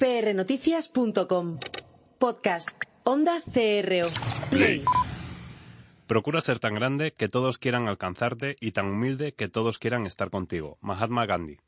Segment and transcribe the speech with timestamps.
[0.00, 1.58] prnoticias.com.
[2.18, 2.70] Podcast.
[3.04, 4.08] Onda CRO.
[4.48, 4.82] Play.
[6.06, 10.30] Procura ser tan grande que todos quieran alcanzarte y tan humilde que todos quieran estar
[10.30, 10.78] contigo.
[10.80, 11.58] Mahatma Gandhi.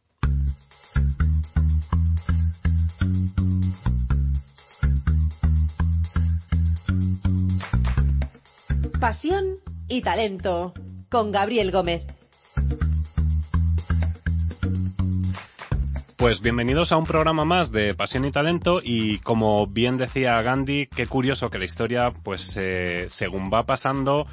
[8.98, 9.56] Pasión
[9.88, 10.72] y talento.
[11.10, 12.06] Con Gabriel Gómez.
[16.22, 20.86] Pues bienvenidos a un programa más de Pasión y Talento y como bien decía Gandhi,
[20.86, 24.28] qué curioso que la historia, pues eh, según va pasando,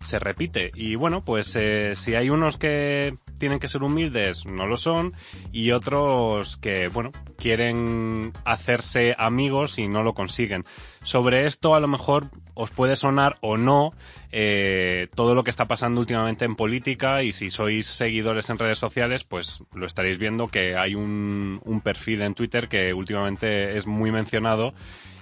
[0.00, 0.70] se repite.
[0.74, 5.12] Y bueno, pues eh, si hay unos que tienen que ser humildes, no lo son,
[5.52, 10.64] y otros que, bueno, quieren hacerse amigos y no lo consiguen.
[11.02, 13.92] Sobre esto a lo mejor os puede sonar o no
[14.32, 18.78] eh, todo lo que está pasando últimamente en política y si sois seguidores en redes
[18.78, 23.86] sociales, pues lo estaréis viendo que hay un, un perfil en Twitter que últimamente es
[23.86, 24.74] muy mencionado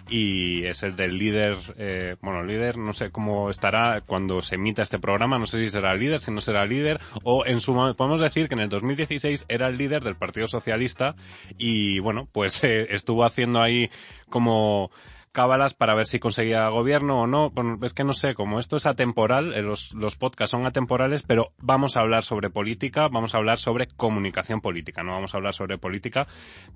[0.08, 4.82] y es el del líder, eh, bueno, líder, no sé cómo estará cuando se emita
[4.82, 8.20] este programa, no sé si será líder, si no será líder, o en su podemos
[8.20, 11.14] decir que en el 2016 era el líder del Partido Socialista
[11.56, 13.90] y bueno, pues eh, estuvo haciendo ahí
[14.28, 14.90] como
[15.32, 17.50] cábalas para ver si conseguía gobierno o no.
[17.50, 21.22] Bueno, es que no sé, como esto es atemporal, eh, los, los podcasts son atemporales,
[21.22, 25.38] pero vamos a hablar sobre política, vamos a hablar sobre comunicación política, no vamos a
[25.38, 26.26] hablar sobre política,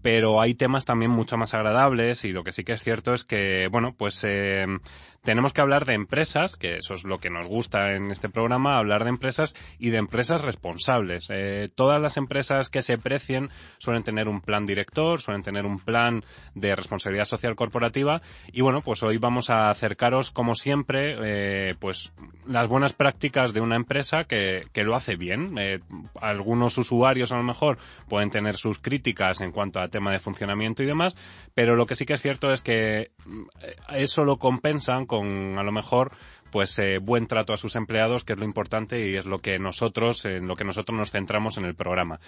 [0.02, 3.24] pero hay temas también mucho más agradables y lo que sí que es cierto es
[3.24, 4.66] que, bueno, pues eh,
[5.26, 8.78] tenemos que hablar de empresas, que eso es lo que nos gusta en este programa,
[8.78, 11.26] hablar de empresas y de empresas responsables.
[11.30, 15.80] Eh, todas las empresas que se precien suelen tener un plan director, suelen tener un
[15.80, 16.22] plan
[16.54, 22.12] de responsabilidad social corporativa y bueno, pues hoy vamos a acercaros, como siempre, eh, pues
[22.46, 25.58] las buenas prácticas de una empresa que, que lo hace bien.
[25.58, 25.80] Eh,
[26.20, 30.84] algunos usuarios a lo mejor pueden tener sus críticas en cuanto a tema de funcionamiento
[30.84, 31.16] y demás,
[31.52, 33.42] pero lo que sí que es cierto es que mm,
[33.94, 36.12] eso lo compensan con a lo mejor
[36.50, 39.58] pues eh, buen trato a sus empleados, que es lo importante y es lo que
[39.58, 42.18] nosotros, en lo que nosotros nos centramos en el programa.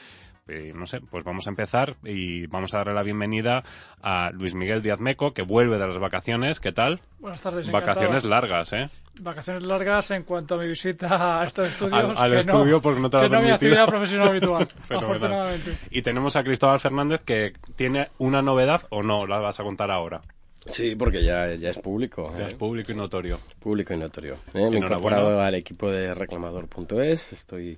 [0.49, 3.62] Eh, no sé, pues vamos a empezar y vamos a darle la bienvenida
[4.03, 6.60] a Luis Miguel Díaz Meco, que vuelve de las vacaciones.
[6.60, 7.00] ¿Qué tal?
[7.21, 7.71] Buenas tardes.
[7.71, 8.91] Vacaciones largas, ¿eh?
[9.21, 11.98] Vacaciones largas en cuanto a mi visita a estos estudios.
[11.98, 15.77] Al, al estudio, no, porque no te lo Que no mi actividad profesional habitual, afortunadamente.
[15.91, 19.91] Y tenemos a Cristóbal Fernández que tiene una novedad o no, la vas a contar
[19.91, 20.21] ahora.
[20.68, 22.32] Sí, porque ya, ya es público.
[22.38, 22.48] Ya ¿eh?
[22.48, 23.38] es público y notorio.
[23.58, 24.34] Público y notorio.
[24.54, 24.68] ¿eh?
[24.70, 27.32] Me he incorporado al equipo de reclamador.es.
[27.32, 27.76] Estoy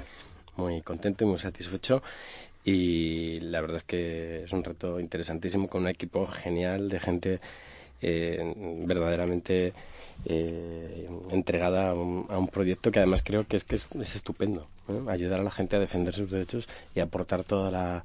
[0.56, 2.02] muy contento y muy satisfecho.
[2.64, 7.40] Y la verdad es que es un reto interesantísimo con un equipo genial de gente
[8.02, 8.54] eh,
[8.86, 9.72] verdaderamente
[10.24, 14.16] eh, entregada a un, a un proyecto que además creo que es que es, es
[14.16, 14.66] estupendo.
[14.88, 15.00] ¿eh?
[15.08, 18.02] Ayudar a la gente a defender sus derechos y aportar toda la,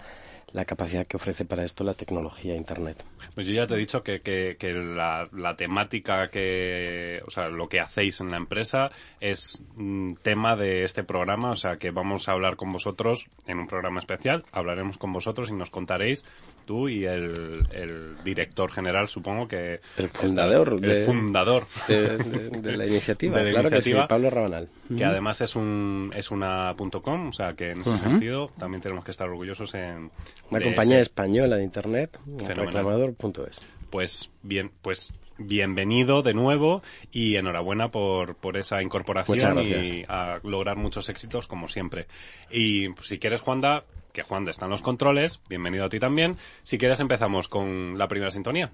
[0.52, 3.04] la capacidad que ofrece para esto la tecnología Internet.
[3.34, 7.50] Pues yo ya te he dicho que, que, que la, la, temática que, o sea,
[7.50, 11.92] lo que hacéis en la empresa es mm, tema de este programa, o sea, que
[11.92, 16.24] vamos a hablar con vosotros en un programa especial, hablaremos con vosotros y nos contaréis
[16.66, 19.80] tú y el, el director general, supongo que...
[19.98, 20.80] El fundador.
[20.84, 21.68] el fundador.
[21.88, 24.68] De, de, de la iniciativa, la claro iniciativa, que sí, Pablo Rabanal.
[24.98, 28.82] Que además es un es una punto .com, o sea, que en ese sentido también
[28.82, 30.12] tenemos que estar orgullosos en...
[30.50, 33.62] Una compañía ese- española de Internet, reclamador.es.
[33.90, 40.78] pues bien, pues bienvenido de nuevo y enhorabuena por, por esa incorporación y a lograr
[40.78, 42.08] muchos éxitos como siempre.
[42.50, 43.84] Y pues, si quieres, Juanda,
[44.16, 46.38] que Juanda está en los controles, bienvenido a ti también.
[46.64, 48.72] Si quieres, empezamos con la primera sintonía.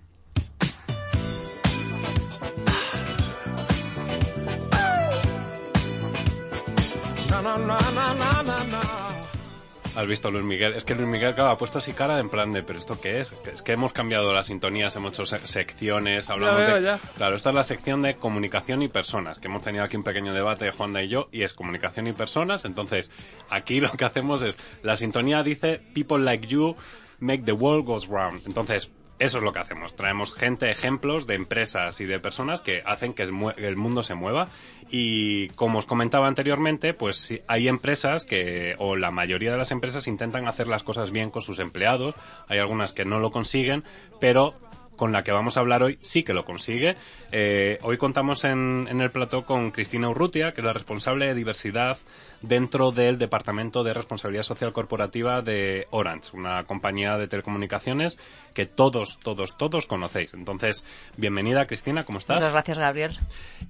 [9.93, 12.51] Has visto Luis Miguel, es que Luis Miguel claro, ha puesto así cara en plan
[12.53, 13.33] de, pero esto qué es?
[13.51, 16.99] Es que hemos cambiado las sintonías, hemos hecho se- secciones, hablamos veo, de ya.
[17.17, 20.33] Claro, esta es la sección de comunicación y personas, que hemos tenido aquí un pequeño
[20.33, 23.11] debate Juanda y yo y es comunicación y personas, entonces
[23.49, 26.77] aquí lo que hacemos es la sintonía dice people like you
[27.19, 28.41] make the world goes round.
[28.47, 28.91] Entonces,
[29.21, 29.95] eso es lo que hacemos.
[29.95, 34.47] Traemos gente, ejemplos de empresas y de personas que hacen que el mundo se mueva.
[34.89, 40.07] Y como os comentaba anteriormente, pues hay empresas que, o la mayoría de las empresas
[40.07, 42.15] intentan hacer las cosas bien con sus empleados.
[42.47, 43.83] Hay algunas que no lo consiguen,
[44.19, 44.55] pero
[45.01, 46.95] con la que vamos a hablar hoy sí que lo consigue.
[47.31, 51.33] Eh, hoy contamos en, en, el plató con Cristina Urrutia, que es la responsable de
[51.33, 51.97] diversidad
[52.43, 58.19] dentro del Departamento de Responsabilidad Social Corporativa de Orange, una compañía de telecomunicaciones
[58.53, 60.35] que todos, todos, todos conocéis.
[60.35, 60.85] Entonces,
[61.17, 62.35] bienvenida Cristina, ¿cómo estás?
[62.35, 63.17] Muchas gracias, Gabriel.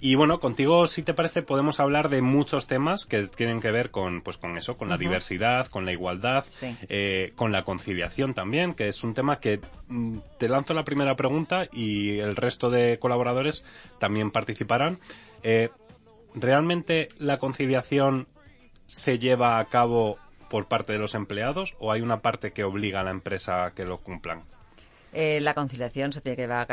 [0.01, 3.89] Y bueno, contigo, si te parece, podemos hablar de muchos temas que tienen que ver
[3.89, 5.01] con, pues, con eso, con la uh -huh.
[5.01, 6.75] diversidad, con la igualdad, sí.
[6.89, 11.16] eh, con la conciliación también, que es un tema que mm, te lanzo la primera
[11.16, 11.20] pregunta
[11.71, 13.63] y el resto de colaboradores
[14.00, 15.00] también participarán.
[15.44, 15.69] Eh,
[16.33, 18.27] ¿Realmente la conciliación
[18.85, 20.18] se lleva a cabo
[20.50, 23.71] por parte de los empleados o hay una parte que obliga a la empresa a
[23.73, 24.44] que lo cumplan?
[25.13, 26.68] Eh, la conciliación se tiene que llevar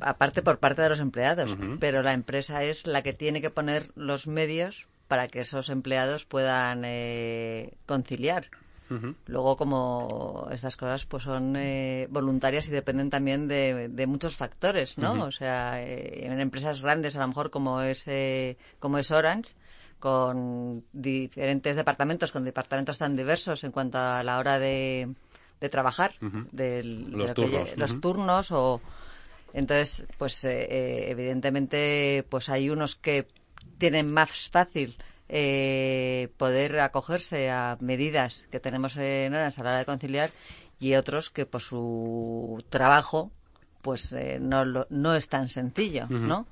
[0.00, 1.76] aparte por parte de los empleados, uh -huh.
[1.80, 6.26] pero la empresa es la que tiene que poner los medios para que esos empleados
[6.26, 8.50] puedan eh, conciliar.
[8.90, 9.14] Uh -huh.
[9.26, 14.98] Luego, como estas cosas pues son eh, voluntarias y dependen también de, de muchos factores,
[14.98, 15.12] ¿no?
[15.12, 15.26] Uh -huh.
[15.26, 19.54] O sea, eh, en empresas grandes, a lo mejor como es, eh, como es Orange,
[19.98, 25.14] con diferentes departamentos, con departamentos tan diversos en cuanto a la hora de,
[25.60, 26.48] de trabajar, uh -huh.
[26.52, 27.68] del, los, de turnos.
[27.68, 28.80] Que, los turnos o
[29.52, 33.26] entonces, pues eh, evidentemente, pues hay unos que
[33.78, 34.96] tienen más fácil
[35.28, 40.30] eh, poder acogerse a medidas que tenemos en a la hora de conciliar
[40.80, 43.30] y otros que por su trabajo
[43.82, 46.20] pues eh, no, lo, no es tan sencillo, uh -huh.
[46.20, 46.46] ¿no?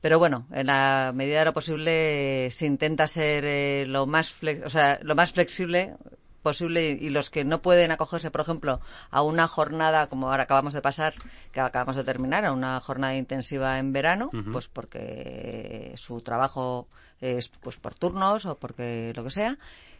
[0.00, 4.32] Pero bueno, en la medida de lo posible se intenta ser eh, lo más
[4.64, 5.96] o sea, lo más flexible
[6.48, 8.80] posible y los que no pueden acogerse, por ejemplo,
[9.10, 11.12] a una jornada como ahora acabamos de pasar,
[11.52, 14.52] que acabamos de terminar, a una jornada intensiva en verano, uh -huh.
[14.52, 16.86] pues porque su trabajo
[17.20, 19.58] es pues por turnos o porque lo que sea,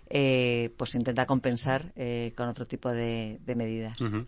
[0.08, 4.00] eh, pues intenta compensar eh, con otro tipo de, de medidas.
[4.00, 4.26] Uh -huh.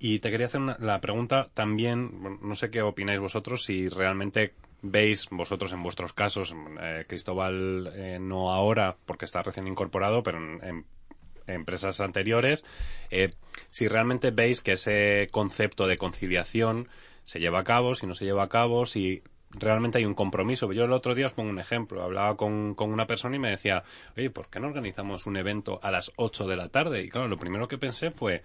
[0.00, 4.54] Y te quería hacer una, la pregunta también, no sé qué opináis vosotros, si realmente
[4.82, 10.38] veis vosotros en vuestros casos, eh, Cristóbal eh, no ahora porque está recién incorporado, pero
[10.38, 10.84] en, en
[11.48, 12.64] empresas anteriores,
[13.10, 13.32] eh,
[13.70, 16.88] si realmente veis que ese concepto de conciliación
[17.24, 20.72] se lleva a cabo, si no se lleva a cabo, si realmente hay un compromiso.
[20.72, 22.02] Yo el otro día os pongo un ejemplo.
[22.02, 23.82] Hablaba con, con, una persona y me decía,
[24.16, 27.02] oye, ¿por qué no organizamos un evento a las 8 de la tarde?
[27.02, 28.42] Y claro, lo primero que pensé fue,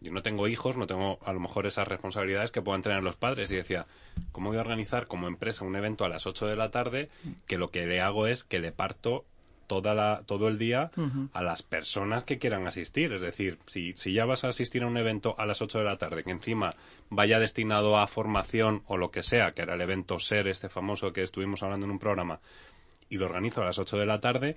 [0.00, 3.16] yo no tengo hijos, no tengo a lo mejor esas responsabilidades que puedan tener los
[3.16, 3.50] padres.
[3.50, 3.86] Y decía,
[4.32, 7.08] ¿cómo voy a organizar como empresa un evento a las 8 de la tarde
[7.46, 9.24] que lo que le hago es que le parto
[9.66, 11.28] toda la, todo el día uh -huh.
[11.32, 13.12] a las personas que quieran asistir.
[13.12, 15.84] Es decir, si, si ya vas a asistir a un evento a las 8 de
[15.84, 16.74] la tarde, que encima
[17.10, 21.12] vaya destinado a formación o lo que sea, que era el evento SER, este famoso
[21.12, 22.40] que estuvimos hablando en un programa,
[23.08, 24.56] y lo organizo a las 8 de la tarde,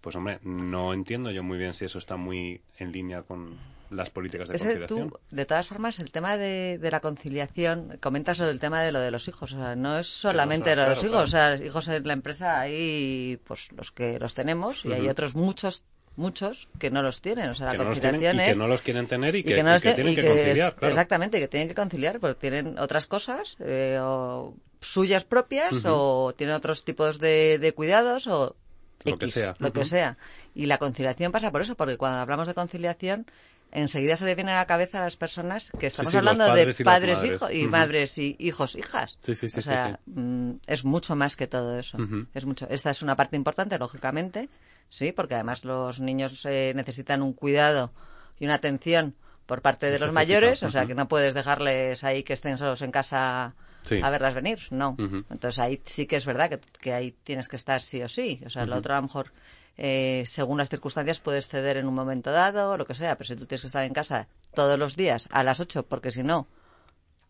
[0.00, 3.56] pues hombre, no entiendo yo muy bien si eso está muy en línea con
[3.92, 5.10] las políticas de Ese, conciliación.
[5.10, 8.92] Tú, de todas formas, el tema de, de, la conciliación, comentas sobre el tema de
[8.92, 11.54] lo de los hijos, o sea, no es solamente de los hijos, claro.
[11.54, 14.94] o sea, hijos en la empresa hay pues los que los tenemos y uh -huh.
[14.94, 15.84] hay otros muchos
[16.14, 18.68] muchos que no los tienen, o sea, que la no conciliación es y que no
[18.68, 20.88] los quieren tener y, y que, no y que tienen y que conciliar, es, claro.
[20.88, 25.92] Exactamente, que tienen que conciliar porque tienen otras cosas eh, o suyas propias uh -huh.
[25.94, 28.56] o tienen otros tipos de, de cuidados o
[29.04, 29.56] lo que sea.
[29.58, 29.72] Lo uh -huh.
[29.72, 30.16] que sea.
[30.54, 33.26] Y la conciliación pasa por eso, porque cuando hablamos de conciliación,
[33.72, 36.46] enseguida se le viene a la cabeza a las personas que estamos sí, sí, hablando
[36.46, 37.70] padres de y padres, hijos y Uh -huh.
[37.70, 39.18] madres y hijos, hijas.
[39.22, 41.96] Sí, sí, sí, o sea, mm, es mucho más que todo eso.
[41.98, 42.26] Uh -huh.
[42.34, 42.66] Es mucho.
[42.70, 44.48] Esta es una parte importante, lógicamente,
[44.88, 47.92] sí, porque además los niños eh, necesitan un cuidado
[48.38, 49.14] y una atención
[49.46, 52.82] por parte de los mayores, o sea, que no puedes dejarles ahí que estén solos
[52.82, 53.98] en casa Sí.
[54.00, 54.90] a verlas venir, no.
[54.90, 55.24] Uh -huh.
[55.28, 58.40] Entonces ahí sí que es verdad que, que, ahí tienes que estar sí o sí.
[58.46, 58.68] O sea, uh -huh.
[58.68, 59.32] lo otro a lo mejor,
[59.78, 63.28] eh, según las circunstancias, puedes ceder en un momento dado o lo que sea, pero
[63.28, 66.22] si tú tienes que estar en casa todos los días a las 8, porque si
[66.22, 66.46] no,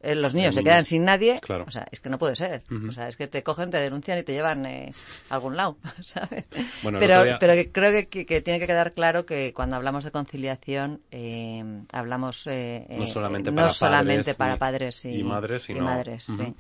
[0.03, 1.65] eh, los niños se quedan sin nadie, Claro.
[1.67, 2.63] o sea, es que no puede ser.
[2.71, 2.89] Uh -huh.
[2.89, 4.93] O sea, es que te cogen, te denuncian y te llevan eh,
[5.31, 6.45] a algún lado, ¿sabes?
[6.83, 9.77] Bueno, pero, día- pero que creo que, que- que tiene que quedar claro que cuando
[9.77, 14.59] hablamos de conciliación, eh, hablamos eh, No eh, solamente no para solamente padres para y-
[14.59, 16.55] padres y, y madres, y sino- sí.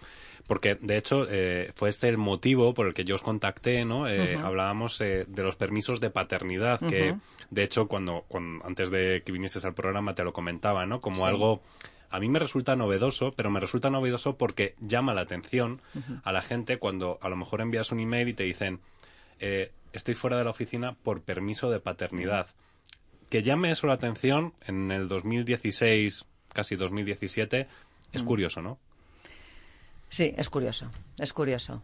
[0.48, 4.08] Porque, de hecho, eh, fue este el motivo por el que yo os contacté, ¿no?
[4.08, 4.46] Eh, Ujú.
[4.46, 7.14] Hablábamos eh, de los permisos de paternidad, que,
[7.50, 11.00] de hecho, cuando, cuando antes de que vinieses al programa te lo comentaba, ¿no?
[11.00, 11.22] Como Sí.
[11.28, 11.62] algo...
[12.12, 15.80] A mí me resulta novedoso, pero me resulta novedoso porque llama la atención
[16.22, 18.80] a la gente cuando a lo mejor envías un email y te dicen,
[19.40, 22.48] eh, estoy fuera de la oficina por permiso de paternidad.
[23.30, 27.66] Que llame eso la atención en el 2016, casi 2017,
[28.12, 28.26] es Mm.
[28.26, 28.78] curioso, ¿no?
[30.10, 31.82] Sí, es curioso, es curioso.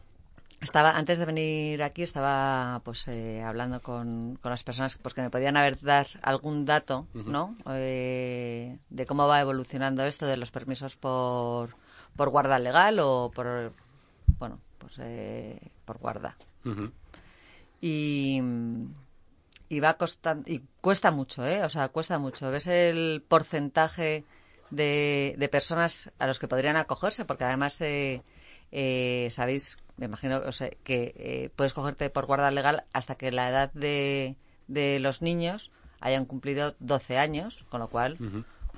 [0.61, 5.23] Estaba antes de venir aquí estaba pues eh, hablando con, con las personas pues que
[5.23, 10.51] me podían haber dar algún dato no eh, de cómo va evolucionando esto de los
[10.51, 11.77] permisos por
[12.17, 13.73] por guarda legal o por
[14.39, 16.37] bueno pues eh, por guarda.
[17.81, 18.43] Y
[19.71, 22.51] y va costando y cuesta mucho eh o sea cuesta mucho.
[22.51, 24.25] Ves el porcentaje
[24.71, 28.23] de, de personas a los que podrían acogerse porque además eh,
[28.73, 33.31] eh, sabéis me imagino o sea, que eh, puedes cogerte por guarda legal hasta que
[33.33, 34.37] la edad de,
[34.69, 38.19] de los niños hayan cumplido 12 años con lo cual.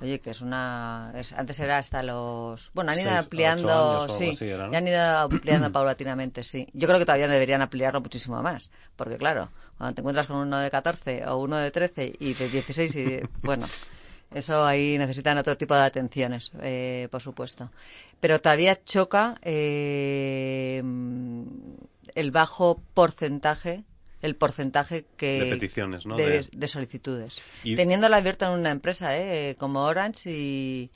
[0.01, 1.11] Oye, que es una...
[1.15, 2.71] es- antes era hasta los...
[2.73, 4.07] Bueno, han ido Seis, ampliando...
[4.09, 4.71] sí, así era, ¿no?
[4.71, 6.67] ya han ido ampliando paulatinamente, sí.
[6.73, 8.71] Yo creo que todavía deberían ampliarlo muchísimo más.
[8.95, 12.49] Porque, claro, cuando te encuentras con uno de 14 o uno de 13 y de
[12.49, 13.03] 16 y...
[13.03, 13.63] de- bueno,
[14.33, 17.69] eso ahí necesitan otro tipo de atenciones, eh, por supuesto.
[18.19, 20.81] Pero todavía choca eh,
[22.15, 23.83] el bajo porcentaje
[24.21, 26.15] el porcentaje que De peticiones, ¿no?
[26.15, 29.55] de, De- de solicitudes Y- teniéndola abierta en una empresa ¿eh?
[29.57, 30.91] como Orange y,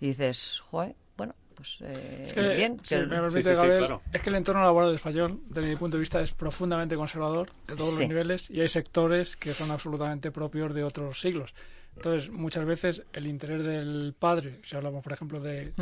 [0.00, 3.48] y dices joder bueno pues eh, Es que, bien si que- me permite, Sí, sí,
[3.50, 4.02] sí, Gabriel, claro.
[4.12, 7.74] es que el entorno laboral español, desde mi punto de vista, es profundamente conservador de
[7.76, 8.00] todos Sí.
[8.02, 11.52] los niveles y hay sectores que son absolutamente propios de otros siglos.
[11.96, 15.72] Entonces, muchas veces el interés del padre, si hablamos, por ejemplo, de,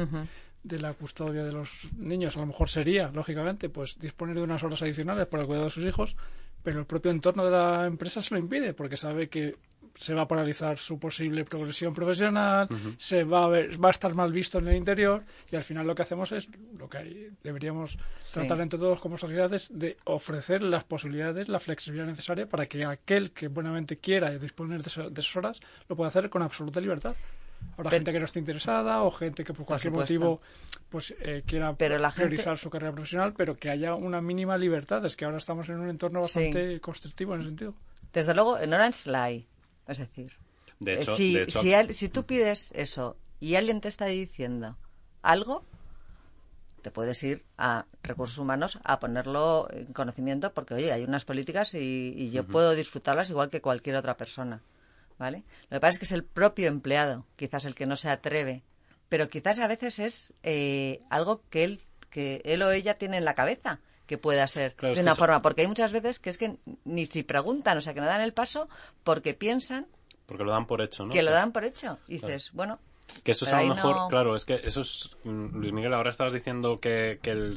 [0.63, 4.63] de la custodia de los niños, a lo mejor sería, lógicamente, pues disponer de unas
[4.63, 6.17] horas adicionales para el cuidado de sus hijos,
[6.63, 9.57] pero el propio entorno de la empresa se lo impide porque sabe que
[9.97, 14.15] se va a paralizar su posible progresión profesional, se va a ver, va a estar
[14.15, 17.29] mal visto en el interior y al final lo que hacemos es lo que hay-
[17.43, 17.99] deberíamos
[18.33, 23.33] tratar entre todos como sociedades de ofrecer las posibilidades, la flexibilidad necesaria para que aquel
[23.33, 27.15] que buenamente quiera disponer de, eso- de esas horas lo pueda hacer con absoluta libertad.
[27.73, 30.41] Habrá Pero- gente que no esté interesada o gente que por cualquier motivo
[30.89, 34.57] pues eh, quiera Pero la gente- priorizar su carrera profesional, pero que haya una mínima
[34.57, 35.05] libertad.
[35.05, 36.39] Es que ahora estamos en un entorno Sí.
[36.41, 37.75] bastante constrictivo en ese sentido.
[38.15, 39.47] desde luego en Orange la hay
[39.91, 40.33] es decir
[40.79, 43.89] De eh, hecho, si, de hecho si, al- si tú pides eso y alguien te
[43.89, 44.77] está diciendo
[45.23, 45.65] algo
[46.83, 51.75] te puedes ir a recursos humanos a ponerlo en conocimiento porque oye hay unas políticas
[51.75, 54.63] y, y yo puedo disfrutarlas igual que cualquier otra persona
[55.19, 58.09] vale lo que pasa es que es el propio empleado quizás el que no se
[58.09, 58.63] atreve
[59.11, 63.25] pero quizás a veces es eh, algo que él que él o ella tiene en
[63.27, 63.81] la cabeza
[64.11, 66.57] que pueda ser Claro, de una eso- forma porque hay muchas veces que es que
[66.85, 68.69] ni si preguntan o sea que no dan el paso
[69.05, 69.87] porque piensan
[70.27, 71.13] porque lo dan por hecho, ¿no?
[71.13, 72.81] que lo dan por hecho y dices bueno
[73.23, 75.95] Que eso es a lo mejor, no- claro, es que eso es, mm, Luis Miguel,
[75.95, 77.57] ahora estabas diciendo que, que el,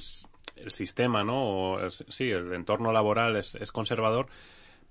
[0.68, 1.44] sistema, ¿no?
[1.44, 4.28] O el sí, el entorno laboral es, es conservador,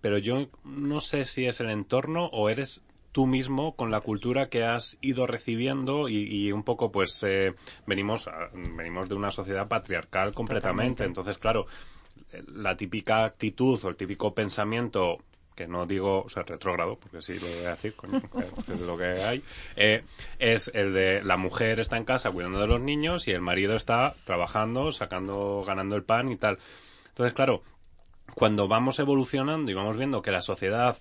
[0.01, 2.81] pero yo no sé si es el entorno o eres
[3.13, 7.55] tú mismo con la cultura que has ido recibiendo y, y un poco pues eh,
[7.87, 11.05] venimos a- venimos de una sociedad patriarcal completamente Totalmente.
[11.05, 11.67] entonces claro
[12.49, 15.19] la típica actitud o el típico pensamiento
[15.55, 18.19] que no digo, o sea, retrógrado, porque sí lo voy a decir, coño,
[18.67, 19.43] que es lo que hay,
[19.77, 20.03] eh,
[20.39, 23.75] es el de la mujer está en casa cuidando de los niños y el marido
[23.77, 26.59] está trabajando, sacando, ganando el pan y tal.
[27.09, 27.63] Entonces, claro,
[28.35, 30.97] cuando vamos evolucionando y vamos viendo que la sociedad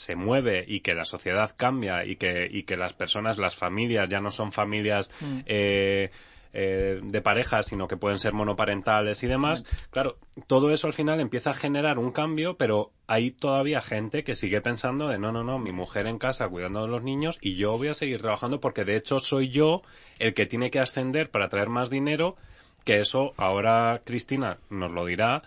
[0.00, 4.08] se mueve y que la sociedad cambia y que, y que las personas, las familias
[4.08, 5.10] ya no son familias
[5.44, 6.10] eh,
[6.54, 10.16] eh, de pareja, sino que pueden ser monoparentales y demás, claro,
[10.46, 14.62] todo eso al final empieza a generar un cambio, pero hay todavía gente que sigue
[14.62, 17.76] pensando de no, no, no, mi mujer en casa cuidando de los niños y yo
[17.76, 19.82] voy a seguir trabajando porque de hecho soy yo
[20.18, 22.36] el que tiene que ascender para traer más dinero,
[22.84, 25.42] que eso ahora Cristina nos lo dirá,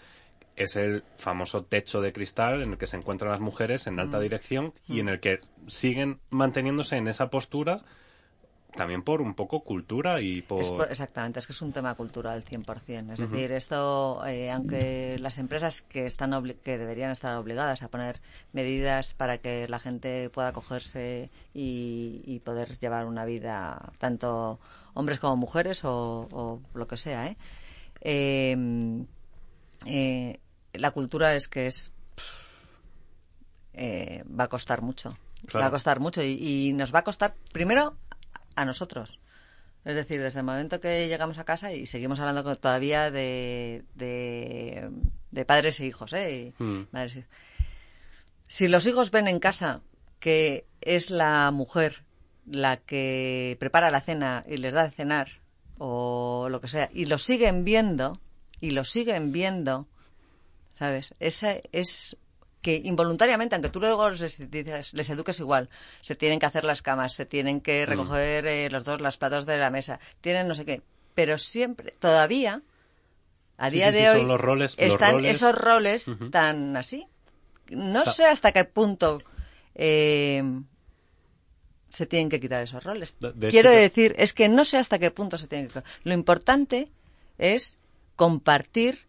[0.55, 4.19] es el famoso techo de cristal en el que se encuentran las mujeres en alta
[4.19, 7.83] dirección y en el que siguen manteniéndose en esa postura
[8.75, 10.61] también por un poco cultura y por...
[10.61, 13.13] Es por- exactamente, es que es un tema cultural 100%.
[13.13, 17.87] Es decir, esto, eh, aunque las empresas que, están obli- que deberían estar obligadas a
[17.89, 18.19] poner
[18.51, 24.59] medidas para que la gente pueda acogerse y, y poder llevar una vida, tanto
[24.95, 27.37] hombres como mujeres o, o lo que sea, ¿eh?
[28.01, 28.55] Eh,
[29.85, 30.39] eh,
[30.83, 31.91] la cultura es que es
[33.73, 35.17] eh, va a costar mucho.
[35.47, 35.63] Claro.
[35.63, 36.37] Va a costar mucho y,
[36.69, 37.95] y nos va a costar primero
[38.55, 39.19] a nosotros.
[39.85, 44.89] Es decir, desde el momento que llegamos a casa y seguimos hablando todavía de, de,
[45.31, 46.53] de padres e hijos, ¿eh?
[46.59, 46.87] Y Mm.
[46.91, 47.31] madres e hijos.
[48.47, 49.81] Si los hijos ven en casa
[50.19, 52.03] que es la mujer
[52.45, 55.27] la que prepara la cena y les da de cenar
[55.77, 58.13] o lo que sea y lo siguen viendo
[58.61, 59.87] y lo siguen viendo
[60.73, 61.13] ¿sabes?
[61.19, 62.17] Esa es
[62.61, 64.39] que involuntariamente, aunque tú luego les,
[64.93, 65.69] les eduques igual,
[66.01, 69.45] se tienen que hacer las camas, se tienen que recoger eh, los dos los platos
[69.45, 70.81] de la mesa, tienen no sé qué,
[71.13, 72.61] pero siempre, todavía
[73.57, 77.05] A día sí, de sí, hoy los roles- los están roles- esos roles tan así.
[77.69, 79.21] No Ta- sé hasta qué punto
[79.75, 80.41] eh,
[81.89, 83.17] se tienen que quitar esos roles.
[83.19, 85.73] De- de Quiero hecho, decir, es que no sé hasta qué punto se tienen que
[85.75, 85.83] quitar.
[86.03, 86.89] Lo importante
[87.37, 87.77] es
[88.15, 89.05] compartir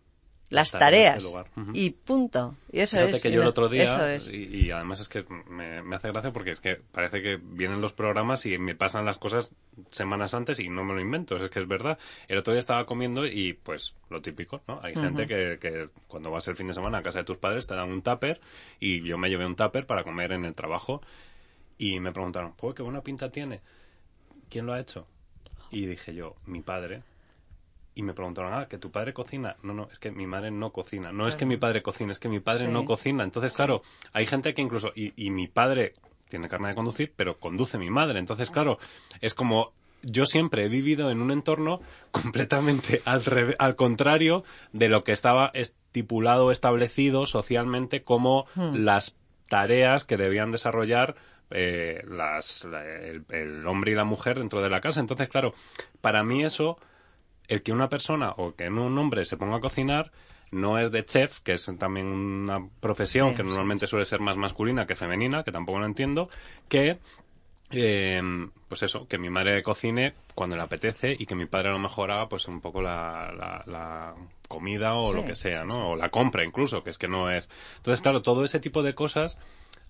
[0.54, 1.46] las Las tareas lugar.
[1.72, 2.56] Y punto.
[2.72, 3.22] Y eso Fíjate es.
[3.22, 6.52] que yo el otro día, y, y además es que me, me hace gracia porque
[6.52, 9.54] es que parece que vienen los programas y me pasan las cosas
[9.90, 11.98] semanas antes y no me lo invento, es que es verdad.
[12.28, 14.80] El otro día estaba comiendo y pues lo típico, ¿no?
[14.82, 17.66] Hay gente que, que cuando vas el fin de semana a casa de tus padres
[17.66, 18.40] te dan un tupper
[18.80, 21.02] y yo me llevé un tupper para comer en el trabajo
[21.78, 23.60] y me preguntaron, pues qué buena pinta tiene.
[24.48, 25.06] ¿Quién lo ha hecho?
[25.70, 27.02] Y dije yo, mi padre.
[27.96, 29.56] Y me preguntaron, ah, que tu padre cocina.
[29.62, 31.12] No, no, es que mi madre no cocina.
[31.12, 32.72] No es que mi padre cocine, es que mi padre Sí.
[32.72, 33.22] no cocina.
[33.22, 33.82] Entonces, claro,
[34.12, 34.90] hay gente que incluso.
[34.96, 35.94] Y, y mi padre
[36.28, 38.18] tiene carne de conducir, pero conduce mi madre.
[38.18, 38.78] Entonces, claro,
[39.20, 39.72] es como.
[40.06, 43.22] Yo siempre he vivido en un entorno completamente al,
[43.58, 49.16] al contrario de lo que estaba estipulado, establecido socialmente como las
[49.48, 51.14] tareas que debían desarrollar
[51.50, 55.00] eh, las, la- el, el hombre y la mujer dentro de la casa.
[55.00, 55.54] Entonces, claro,
[56.00, 56.76] para mí eso,
[57.48, 60.10] el que una persona o que un hombre se ponga a cocinar
[60.50, 64.20] no es de chef, que es también una profesión Sí, que sí, normalmente suele ser
[64.20, 66.28] más masculina que femenina, que tampoco lo entiendo,
[66.68, 66.98] que
[67.70, 68.22] eh,
[68.68, 71.78] pues eso, que mi madre cocine cuando le apetece y que mi padre a lo
[71.78, 74.14] mejor haga pues un poco la, la, la
[74.48, 75.90] comida o Sí, lo que sea, ¿no?
[75.90, 77.48] O la compra incluso, que es que no es.
[77.76, 79.36] Entonces, claro, todo ese tipo de cosas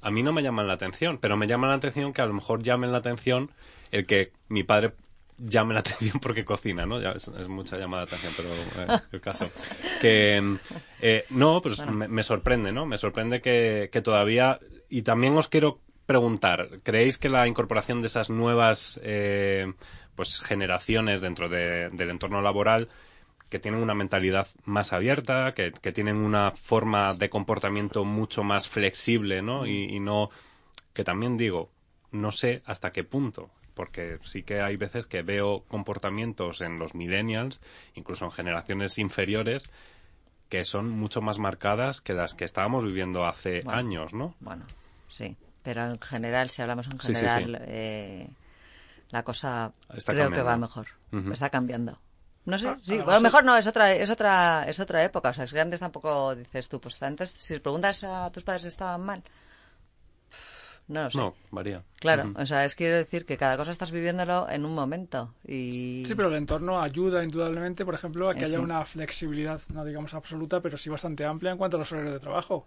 [0.01, 2.35] a mí no me llaman la atención, pero me llama la atención que a lo
[2.35, 3.51] mejor llamen la atención
[3.91, 4.93] el que mi padre
[5.39, 7.01] llame la atención porque cocina, ¿no?
[7.01, 9.51] Ya es, es mucha llamada de atención, pero eh, el caso.
[10.01, 10.55] Que mm,
[11.01, 12.87] eh, no, pues me, me sorprende, ¿no?
[12.87, 14.59] Me sorprende que, que todavía.
[14.89, 19.73] Y también os quiero preguntar, ¿creéis que la incorporación de esas nuevas eh,
[20.15, 22.89] pues generaciones dentro de- del entorno laboral
[23.49, 28.69] que tienen una mentalidad más abierta, que, que tienen una forma de comportamiento mucho más
[28.69, 29.67] flexible, ¿no?
[29.67, 30.31] Y, y no,
[30.93, 31.71] que también digo,
[32.11, 36.95] no sé hasta qué punto, porque sí que hay veces que veo comportamientos en los
[36.95, 37.61] millennials,
[37.95, 39.65] incluso en generaciones inferiores,
[40.49, 43.79] que son mucho más marcadas que las que estábamos viviendo hace Bueno.
[43.79, 44.35] años, ¿no?
[44.41, 44.65] Bueno,
[45.09, 45.37] sí.
[45.63, 47.65] Pero en general, si hablamos en Sí, sí, general, sí.
[47.67, 48.29] eh,
[49.11, 50.35] la cosa Está creo cambiando.
[50.37, 50.87] que va mejor.
[51.33, 51.99] Está cambiando.
[52.45, 55.31] No sé, Ah, sí, bueno, es- mejor no, es otra, es otra, es otra época.
[55.31, 58.63] O sea, es que antes tampoco dices tú, pues antes, si preguntas a tus padres
[58.63, 59.23] si estaban mal,
[60.89, 61.19] no lo sé.
[61.19, 61.83] No, varía.
[62.01, 66.03] Claro, o sea, es quiero decir que cada cosa estás viviéndolo en un momento y
[66.07, 68.65] Sí, pero el entorno ayuda indudablemente, por ejemplo, a que Eh, haya sí.
[68.65, 72.21] una flexibilidad, no digamos absoluta, pero sí bastante amplia en cuanto a los horarios de
[72.21, 72.67] trabajo.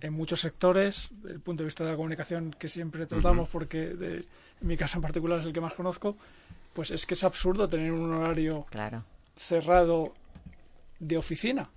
[0.00, 3.80] En muchos sectores, desde el punto de vista de la comunicación que siempre tratamos, porque
[4.02, 4.26] de-
[4.62, 6.16] en mi caso en particular es el que más conozco,
[6.74, 9.04] pues es que es absurdo tener un horario claro.
[9.36, 10.14] cerrado
[10.98, 11.70] de oficina,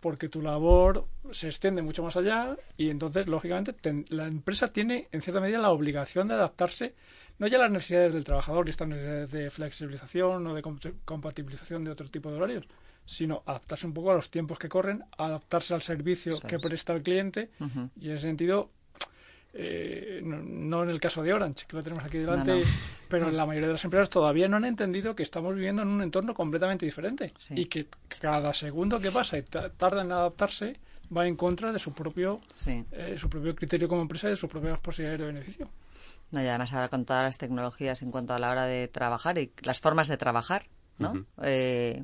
[0.00, 5.08] porque tu labor se extiende mucho más allá y entonces, lógicamente, ten- la empresa tiene,
[5.12, 6.94] en cierta medida, la obligación de adaptarse
[7.38, 10.78] no ya a las necesidades del trabajador y estas necesidades de flexibilización o de com-
[11.04, 12.64] compatibilización de otro tipo de horarios,
[13.06, 16.62] sino adaptarse un poco a los tiempos que corren, adaptarse al servicio que es.
[16.62, 17.50] presta el cliente
[18.00, 18.70] y en ese sentido,
[19.56, 22.64] eh, no, no en el caso de Orange, que lo tenemos aquí delante, No, no.
[23.08, 25.88] pero en la mayoría de las empresas todavía no han entendido que estamos viviendo en
[25.88, 27.54] un entorno completamente diferente Sí.
[27.56, 27.86] y que
[28.20, 30.78] cada segundo que pasa y ta- tarda en adaptarse
[31.16, 32.84] va en contra de su propio Sí.
[32.92, 35.70] eh, su propio criterio como empresa y de sus propias posibilidades de beneficio.
[36.32, 39.38] No, y además ahora con todas las tecnologías en cuanto a la hora de trabajar
[39.38, 40.66] y las formas de trabajar,
[40.98, 41.24] ¿no?
[41.42, 42.02] Eh,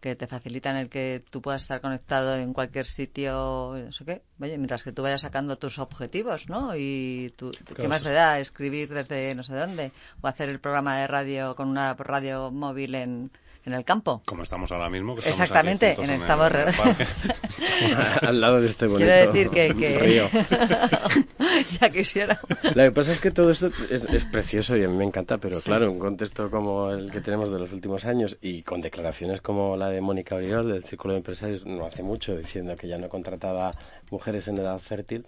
[0.00, 4.22] que te facilitan el que tú puedas estar conectado en cualquier sitio, no sé qué.
[4.40, 6.74] Oye, mientras que tú vayas sacando tus objetivos, ¿no?
[6.74, 9.92] Y tú, ¿qué más te da escribir desde no sé dónde?
[10.22, 13.30] O hacer el programa de radio con una radio móvil en,
[13.66, 14.22] en el campo.
[14.24, 15.14] Como estamos ahora mismo.
[15.14, 17.96] Que estamos aquí Exactamente, juntos en el- Estamos en el.
[18.28, 19.74] Al lado de este bonito Quiero decir que...
[19.74, 19.98] que...
[19.98, 20.24] río.
[21.80, 22.40] ya quisiera.
[22.62, 25.38] Lo que pasa es que todo esto es, es precioso y a mí me encanta,
[25.38, 29.40] pero claro, un contexto como el que tenemos de los últimos años y con declaraciones
[29.40, 32.98] como la de Mónica Oriol del Círculo de Empresarios no hace mucho diciendo que ya
[32.98, 33.72] no contrataba
[34.10, 35.26] mujeres en edad fértil,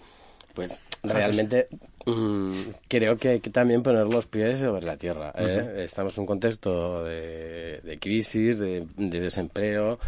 [0.55, 1.77] pues realmente mm,
[2.89, 5.33] creo que hay que también poner los pies sobre la tierra.
[5.37, 5.83] ¿eh?
[5.85, 9.99] Estamos en un contexto de, de crisis, de, de desempleo.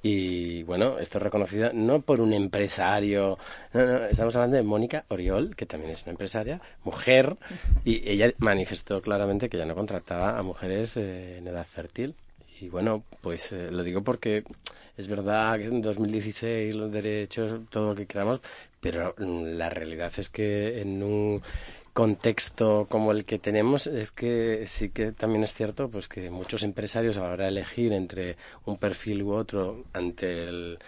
[0.00, 3.36] Y bueno, esto es reconocido no por un empresario,
[3.72, 7.36] no, no, estamos hablando de Mónica Oriol, que también es una empresaria, mujer,
[7.84, 12.14] y ella manifestó claramente que ya no contrataba a mujeres eh, en edad fértil.
[12.60, 14.44] Y bueno, pues eh, lo digo porque
[14.96, 18.40] es verdad que en 2016 los derechos, todo lo que queramos,
[18.80, 21.42] pero la realidad es que en un
[21.92, 26.62] contexto como el que tenemos es que sí que también es cierto pues que muchos
[26.62, 30.78] empresarios a la hora de elegir entre un perfil u otro ante el,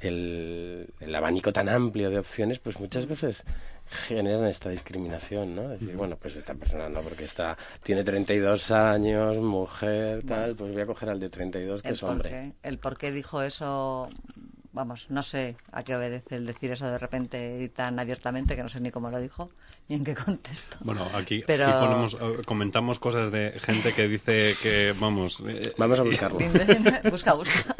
[0.00, 3.44] el abanico tan amplio de opciones pues muchas veces
[3.90, 5.68] generan esta discriminación, ¿no?
[5.68, 10.82] Decir, bueno, pues esta persona no, porque está, tiene 32 años, mujer, tal, pues voy
[10.82, 12.52] a coger al de 32 que es hombre.
[12.62, 14.08] el por qué dijo eso,
[14.72, 18.62] vamos, no sé a qué obedece el decir eso de repente y tan abiertamente que
[18.62, 19.50] no sé ni cómo lo dijo
[19.88, 20.76] ni en qué contexto.
[20.82, 25.42] Bueno, aquí, ponemos, eh, comentamos cosas de gente que dice que, vamos...
[25.46, 26.38] Eh, Vamos a buscarlo.
[27.10, 27.74] busca, busca.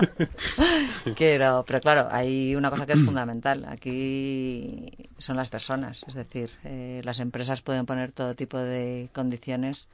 [1.16, 3.64] pero, pero claro, hay una cosa que es fundamental.
[3.68, 6.04] Aquí son las personas.
[6.08, 9.86] Es decir, eh, las empresas pueden poner todo tipo de condiciones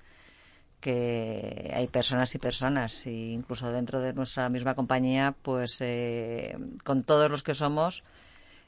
[0.87, 7.03] que hay personas y personas, e incluso dentro de nuestra misma compañía, pues eh, con
[7.03, 8.05] todos los que somos,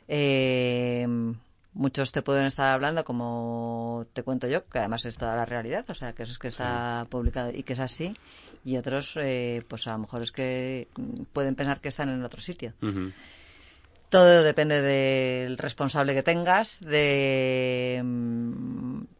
[0.08, 1.06] eh,
[1.74, 5.84] muchos te pueden estar hablando, como te cuento yo, que además es toda la realidad,
[5.88, 8.16] o sea, que eso es que está publicado y que es así,
[8.64, 10.88] y otros, eh, pues a lo mejor es que
[11.32, 12.72] pueden pensar que están en otro sitio.
[14.08, 18.02] Todo depende del responsable que tengas, de,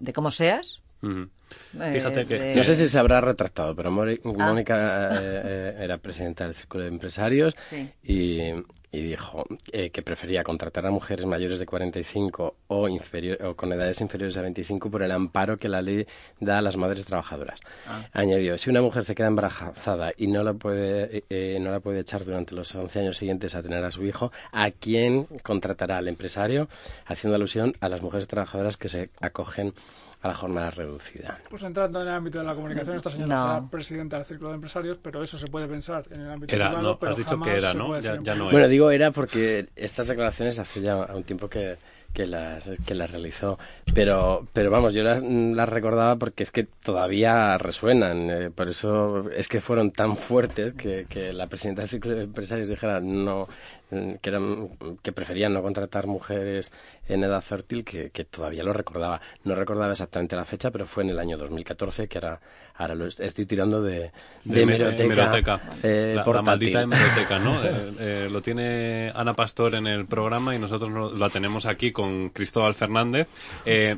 [0.01, 2.55] de cómo seas, Fíjate que...
[2.55, 4.17] No sé si se habrá retractado, pero ah.
[4.25, 7.55] Mónica eh, eh, era presidenta del Círculo de Empresarios
[8.03, 8.53] y,
[8.91, 14.01] dijo eh, que prefería contratar a mujeres mayores de 45 o, inferior, o con edades
[14.01, 16.07] inferiores a 25 por el amparo que la ley
[16.41, 17.61] da a las madres trabajadoras.
[17.87, 18.07] Ah.
[18.13, 21.25] Añadió, si una mujer se queda embarazada y no la puede,
[21.61, 24.71] no la puede echar durante los 11 años siguientes a tener a su hijo, ¿a
[24.71, 26.69] quién contratará al empresario?
[27.07, 29.75] Haciendo alusión a las mujeres trabajadoras que se acogen
[30.21, 31.41] a la jornada reducida.
[31.49, 33.43] Pues entrando en el ámbito de la comunicación, esta señora no.
[33.43, 36.69] será presidenta del Círculo de Empresarios, pero eso se puede pensar en el ámbito era,
[36.69, 37.99] privado, no, has dicho que era, ¿no?
[38.01, 41.79] Ya, ya no bueno, digo era porque estas declaraciones hace ya un tiempo que,
[42.13, 43.59] que las, que las realizó.
[43.95, 48.31] Pero, pero vamos, yo las, las recordaba porque es que todavía resuenan.
[48.31, 52.25] Eh, por eso es que fueron tan fuertes que, que la presidenta del círculo de
[52.25, 53.49] empresarios dijera no,
[53.89, 54.71] que, eran,
[55.03, 56.73] que preferían no contratar mujeres
[57.09, 59.21] en edad fértil, que, todavía lo recordaba.
[59.45, 62.41] No recordaba exactamente la fecha, pero fue en el año 2014, que era,
[62.75, 64.11] ahora lo estoy tirando de,
[64.45, 65.61] de, hemeroteca.
[65.83, 67.59] Eh, la, maldita hemeroteca, ¿no?
[67.69, 71.91] Eh, eh, lo tiene Ana Pastor en el programa y nosotros lo, la tenemos aquí
[71.91, 73.27] con Cristóbal Fernández.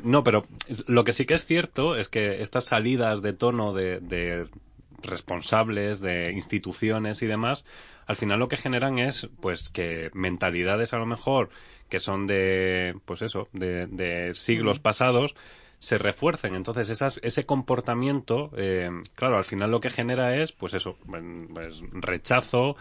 [0.03, 0.45] no, pero
[0.87, 3.99] lo que sí que es cierto es que estas salidas de tono de
[5.03, 7.65] responsables de instituciones y demás,
[8.07, 11.49] al final lo que generan es pues que mentalidades a lo mejor
[11.89, 15.35] que son de pues eso, de, siglos pasados
[15.79, 16.55] se refuercen.
[16.55, 21.81] Entonces, esas, ese comportamiento, eh, claro, al final lo que genera es, pues eso, pues,
[21.91, 22.75] rechazo.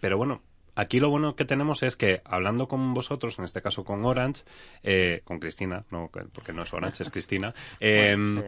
[0.00, 0.40] Pero bueno,
[0.78, 4.44] Aquí lo bueno que tenemos es que hablando con vosotros, en este caso con Orange,
[4.84, 8.44] eh, con Cristina, no, porque no es Orange, es Cristina, em,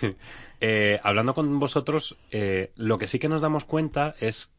[0.62, 4.50] eh, hablando con vosotros, eh, lo que sí que nos damos cuenta es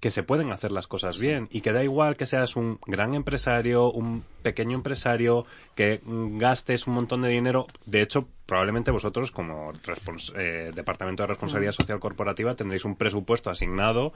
[0.00, 3.14] que se pueden hacer las cosas bien y que da igual que seas un gran
[3.14, 7.66] empresario, un pequeño empresario, que gastes un montón de dinero.
[7.86, 11.80] De hecho, probablemente vosotros como Departamento de Responsabilidad mm.
[11.80, 14.12] Social Corporativa tendréis un presupuesto asignado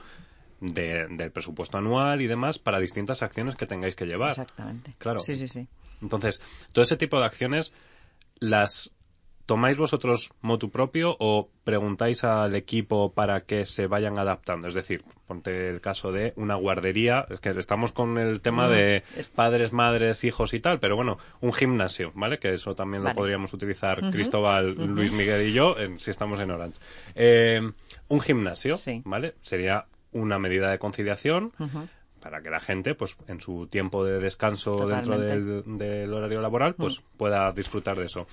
[0.59, 4.31] del presupuesto anual y demás para distintas acciones que tengáis que llevar.
[4.31, 4.93] Exactamente.
[4.97, 5.21] Claro.
[5.21, 5.67] Sí, sí, sí.
[6.01, 6.41] Entonces,
[6.73, 7.73] todo ese tipo de acciones
[8.39, 8.91] las
[9.49, 14.67] tomáis vosotros motu propio o preguntáis al equipo para que se vayan adaptando.
[14.67, 18.71] Es decir, ponte el caso de una guardería, es que estamos con el tema mm,
[18.71, 22.37] de padres, madres, hijos y tal, pero bueno, un gimnasio, ¿vale?
[22.37, 26.79] Que eso también lo podríamos utilizar Cristóbal, Luis Miguel y yo, si estamos en Orange.
[27.15, 27.71] Eh,
[28.07, 29.33] un gimnasio, ¿vale?
[29.41, 31.51] Sería una medida de conciliación
[32.19, 36.99] para que la gente, pues, en su tiempo de descanso dentro del, horario laboral, pues,
[36.99, 37.17] mm.
[37.17, 38.27] pueda disfrutar de eso.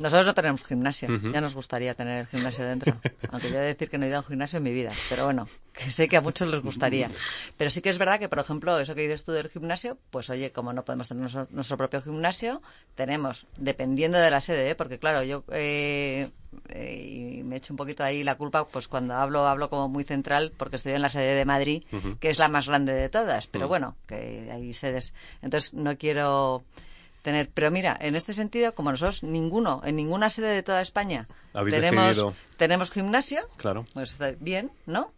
[0.00, 2.96] Nosotros no tenemos gimnasio, ya nos gustaría tener el gimnasio dentro.
[3.30, 4.92] Aunque yo he de decir que no he ido a un gimnasio en mi vida,
[5.10, 7.10] pero bueno, que sé que a muchos les gustaría.
[7.58, 10.30] Pero sí que es verdad que, por ejemplo, eso que dices tú del gimnasio, pues
[10.30, 12.62] oye, como no podemos tener nuestro, propio gimnasio,
[12.94, 14.74] tenemos, dependiendo de la sede, ¿eh?
[14.74, 16.30] porque claro, yo eh,
[16.68, 20.04] eh, y me echo un poquito ahí la culpa, pues cuando hablo, hablo como muy
[20.04, 21.84] central, porque estoy en la sede de Madrid,
[22.18, 25.12] que es la más grande de todas, pero bueno, que hay sedes.
[25.42, 26.64] Entonces no quiero
[27.22, 27.50] tener.
[27.50, 32.22] Pero mira, en este sentido, como nosotros ninguno, en ninguna sede de toda España tenemos,
[32.56, 33.84] tenemos gimnasio, claro.
[33.94, 35.12] pues bien, ¿no?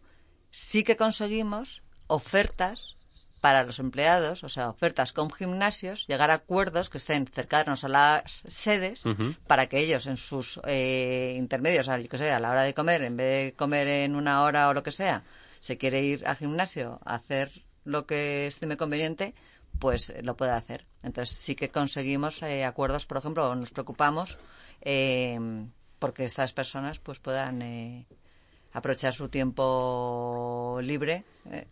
[0.51, 2.95] Sí que conseguimos ofertas
[3.43, 7.89] para los empleados, o sea, ofertas con gimnasios, llegar a acuerdos que estén cercanos a
[7.89, 9.03] las sedes
[9.47, 13.03] para que ellos en sus eh, intermedios, a, que sea, a la hora de comer,
[13.03, 15.23] en vez de comer en una hora o lo que sea,
[15.59, 17.51] se quiere ir al gimnasio a hacer
[17.83, 19.33] lo que estime conveniente,
[19.79, 20.85] pues lo pueda hacer.
[21.03, 24.37] Entonces sí que conseguimos eh, acuerdos, por ejemplo, nos preocupamos
[24.81, 25.39] eh,
[25.99, 28.05] porque estas personas pues puedan eh,
[28.73, 31.67] aprovechar su tiempo libre eh,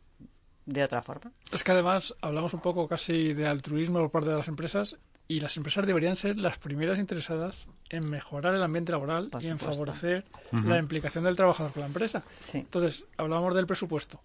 [0.66, 1.32] de otra forma.
[1.52, 4.96] Es que además hablamos un poco casi de altruismo por parte de las empresas
[5.28, 9.48] y las empresas deberían ser las primeras interesadas en mejorar el ambiente laboral Por y
[9.48, 12.24] en favorecer la implicación del trabajador con la empresa.
[12.40, 12.60] Sí.
[12.60, 14.22] Entonces, hablábamos del presupuesto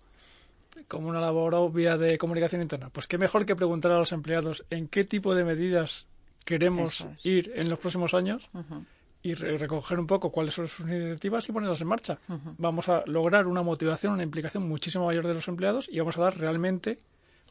[0.89, 2.91] como una labor obvia de comunicación interna.
[2.91, 6.07] Pues qué mejor que preguntar a los empleados en qué tipo de medidas
[6.45, 7.27] queremos es.
[7.27, 8.49] ir en los próximos años
[9.23, 12.19] y re- recoger un poco cuáles son sus iniciativas y ponerlas en marcha.
[12.59, 16.23] Vamos a lograr una motivación, una implicación muchísimo mayor de los empleados y vamos a
[16.23, 16.99] dar realmente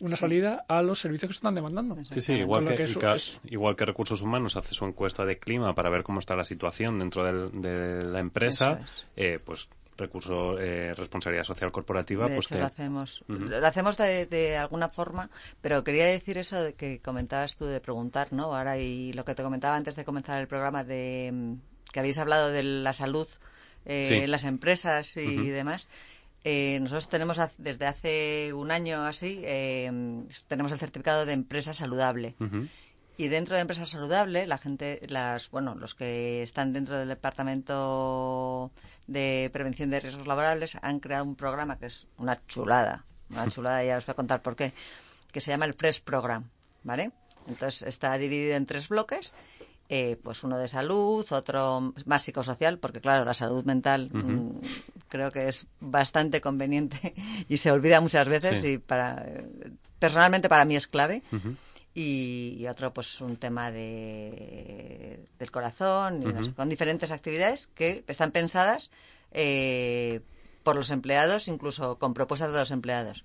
[0.01, 1.95] una salida a los servicios que se están demandando.
[2.03, 4.85] Sí, sí, igual que, que y eso ca- es- igual que Recursos Humanos hace su
[4.85, 9.07] encuesta de clima para ver cómo está la situación dentro del- de la empresa, es.
[9.15, 14.25] eh, pues recurso eh, responsabilidad social corporativa, De pues hecho, lo hacemos, lo hacemos de,
[14.25, 15.29] de alguna forma,
[15.62, 18.55] pero quería decir eso de que comentabas tú de preguntar, ¿no?
[18.55, 21.53] Ahora y lo que te comentaba antes de comenzar el programa de mm,
[21.91, 23.27] que habéis hablado de la salud
[23.86, 24.13] eh, Sí.
[24.15, 25.88] en las empresas y demás.
[26.43, 29.91] Eh, nosotros tenemos desde hace un año así eh,
[30.47, 32.36] tenemos el certificado de empresa saludable.
[32.39, 32.67] Ujú.
[33.17, 38.71] Y dentro de empresa saludable, la gente, las, bueno, los que están dentro del departamento
[39.08, 43.84] de prevención de riesgos laborales han creado un programa que es una chulada, una chulada,
[43.84, 44.73] ya os voy a contar por qué,
[45.32, 46.49] que se llama el Press Program,
[46.84, 47.12] ¿vale?
[47.47, 49.34] Entonces está dividido en tres bloques,
[49.88, 54.60] eh, pues uno de salud, otro más psicosocial, porque claro, la salud mental mm,
[55.08, 57.13] creo que es bastante conveniente
[57.47, 58.67] y se olvida muchas veces Sí.
[58.73, 59.25] y para
[59.99, 61.21] personalmente para mí es clave.
[61.95, 66.43] Y, y otro pues un tema de, del corazón y no Ujú.
[66.43, 68.91] sé, con diferentes actividades que están pensadas
[69.31, 70.21] eh,
[70.63, 73.23] por los empleados incluso con propuestas de los empleados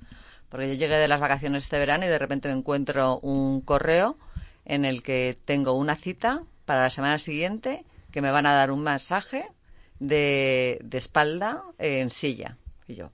[0.49, 4.17] porque yo llegué de las vacaciones este verano y de repente me encuentro un correo
[4.65, 8.71] en el que tengo una cita para la semana siguiente que me van a dar
[8.71, 9.47] un masaje
[9.99, 12.57] de, de espalda en silla
[12.87, 13.13] y yo "Oh,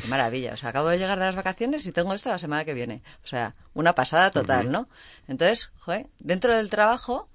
[0.00, 0.52] Qué maravilla.
[0.54, 3.02] O sea, acabo de llegar de las vacaciones y tengo esto la semana que viene.
[3.24, 4.70] O sea, una pasada total.
[4.70, 4.88] ¿no?
[5.26, 7.28] Entonces, joder, dentro del trabajo,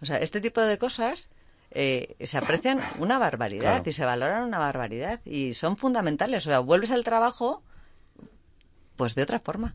[0.00, 1.28] o sea, este tipo de cosas
[1.70, 3.82] eh, se aprecian una barbaridad Claro.
[3.90, 6.46] y se valoran una barbaridad y son fundamentales.
[6.46, 7.62] O sea, vuelves al trabajo,
[8.96, 9.74] pues de otra forma.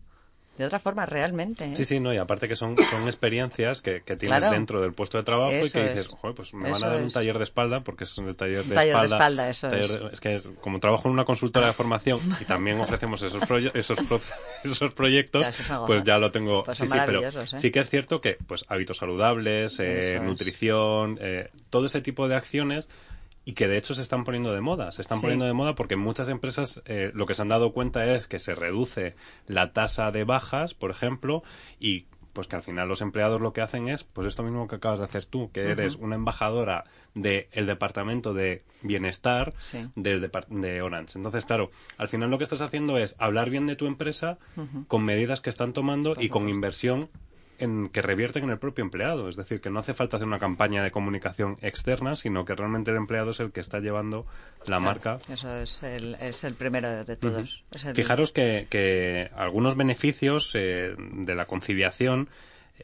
[0.61, 1.65] De otra forma, realmente.
[1.65, 1.75] ¿eh?
[1.75, 4.53] Sí, sí, no, y aparte que son, son experiencias que, que tienes Claro.
[4.53, 5.93] dentro del puesto de trabajo y que es.
[5.95, 7.13] dices, joder, pues me van a dar un es.
[7.13, 9.15] taller de espalda porque es un taller de taller de espalda.
[9.17, 10.13] espalda, eso taller es.
[10.13, 13.71] es que es- como trabajo en una consultora de formación y también ofrecemos esos, proye-
[13.73, 14.21] esos, pro-
[14.63, 15.47] esos proyectos,
[15.87, 16.63] pues ya lo tengo.
[16.63, 17.31] Pues sí, sí, pero ¿eh?
[17.57, 22.35] sí que es cierto que pues hábitos saludables, eh, nutrición, eh, todo ese tipo de
[22.35, 22.87] acciones
[23.45, 24.91] y que de hecho se están poniendo de moda.
[24.91, 25.23] Se están Sí.
[25.23, 28.39] poniendo de moda porque muchas empresas eh, lo que se han dado cuenta es que
[28.39, 29.15] se reduce
[29.47, 31.43] la tasa de bajas, por ejemplo,
[31.79, 34.75] y pues que al final los empleados lo que hacen es pues esto mismo que
[34.77, 39.89] acabas de hacer tú, que eres una embajadora del departamento de bienestar Sí.
[39.95, 41.17] del depart- de Orange.
[41.17, 44.37] Entonces, claro, al final lo que estás haciendo es hablar bien de tu empresa
[44.87, 47.09] con medidas que están tomando y con inversión
[47.61, 49.29] en que revierten en el propio empleado.
[49.29, 52.91] Es decir, que no hace falta hacer una campaña de comunicación externa, sino que realmente
[52.91, 54.25] el empleado es el que está llevando
[54.67, 55.17] la marca.
[55.29, 57.63] Eso es el, es el primero de, todos.
[57.85, 62.27] El- Fijaros que, que algunos beneficios eh, de la conciliación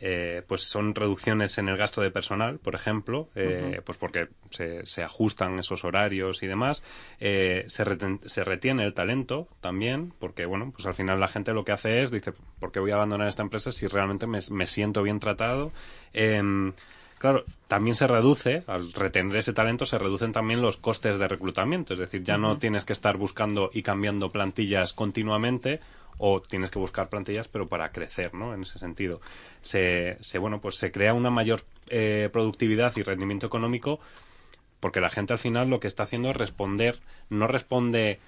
[0.02, 4.86] eh, pues son reducciones en el gasto de personal, por ejemplo, eh, pues porque se,
[4.86, 6.84] se ajustan esos horarios y demás.
[7.20, 11.54] Eh, se, reten- se retiene el talento también, porque bueno, pues al final la gente
[11.54, 14.40] lo que hace es, dice, ¿por qué voy a abandonar esta empresa si realmente me,
[14.52, 15.72] me siento bien tratado?
[16.14, 16.74] Em,
[17.20, 21.94] Claro, también se reduce, al retener ese talento, se reducen también los costes de reclutamiento.
[21.94, 25.80] Es decir, ya no tienes que estar buscando y cambiando plantillas continuamente
[26.18, 28.54] o tienes que buscar plantillas, pero para crecer, ¿no?
[28.54, 29.22] En ese sentido.
[29.62, 34.00] Se, se bueno, pues se crea una mayor eh, productividad y rendimiento económico
[34.80, 37.00] porque la gente al final lo que está haciendo es responder,
[37.30, 38.20] no responde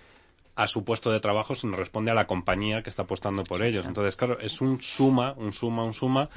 [0.56, 3.86] a su puesto de trabajo, sino responde a la compañía que está apostando por ellos.
[3.86, 6.30] Entonces, claro, es un suma, un suma, un suma.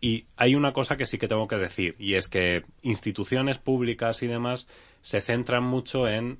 [0.00, 4.22] Y hay una cosa que sí que tengo que decir, y es que instituciones públicas
[4.22, 4.68] y demás
[5.00, 6.38] se centran mucho en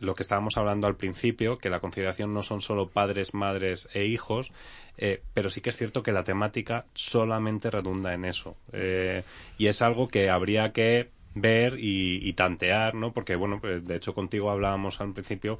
[0.00, 4.04] lo que estábamos hablando al principio, que la conciliación no son solo padres, madres e
[4.06, 4.52] hijos,
[4.96, 8.56] eh, pero sí que es cierto que la temática solamente redunda en eso.
[8.72, 9.22] Eh,
[9.58, 13.12] y es algo que habría que ver y, y tantear, ¿no?
[13.12, 15.58] Porque, bueno, pues, de hecho contigo hablábamos al principio,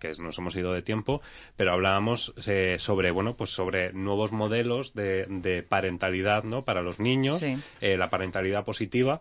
[0.00, 1.20] que nos hemos ido de tiempo,
[1.56, 6.64] pero hablábamos eh, sobre, bueno, pues sobre nuevos modelos de, de parentalidad, ¿no?
[6.64, 7.56] Para los niños, Sí.
[7.80, 9.20] eh, la parentalidad positiva,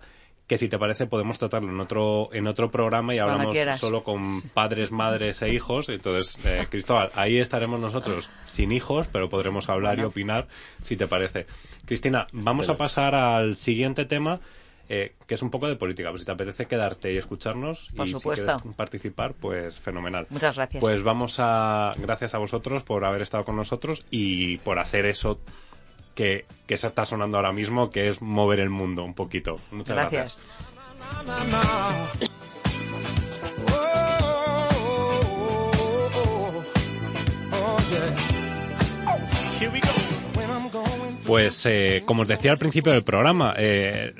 [0.49, 4.41] que si te parece podemos tratarlo en otro en otro programa y hablamos solo con
[4.41, 5.89] padres, madres e hijos.
[5.89, 10.47] Entonces, eh, Cristóbal, ahí estaremos nosotros sin hijos, pero podremos hablar y opinar
[10.81, 11.45] si te parece.
[11.85, 14.41] Cristina, vamos a pasar al siguiente tema.
[14.91, 16.09] Eh, que es un poco de política.
[16.09, 18.43] Pues si te apetece quedarte y escucharnos y si quieres
[18.75, 20.25] participar, pues fenomenal.
[20.31, 20.81] Muchas gracias.
[20.81, 25.39] Pues vamos a, gracias a vosotros por haber estado con nosotros y por hacer eso
[26.15, 29.59] que, que se está sonando ahora mismo, que es mover el mundo un poquito.
[29.71, 30.39] Muchas gracias.
[41.25, 44.13] Pues eh, como os decía al principio del programa, eh,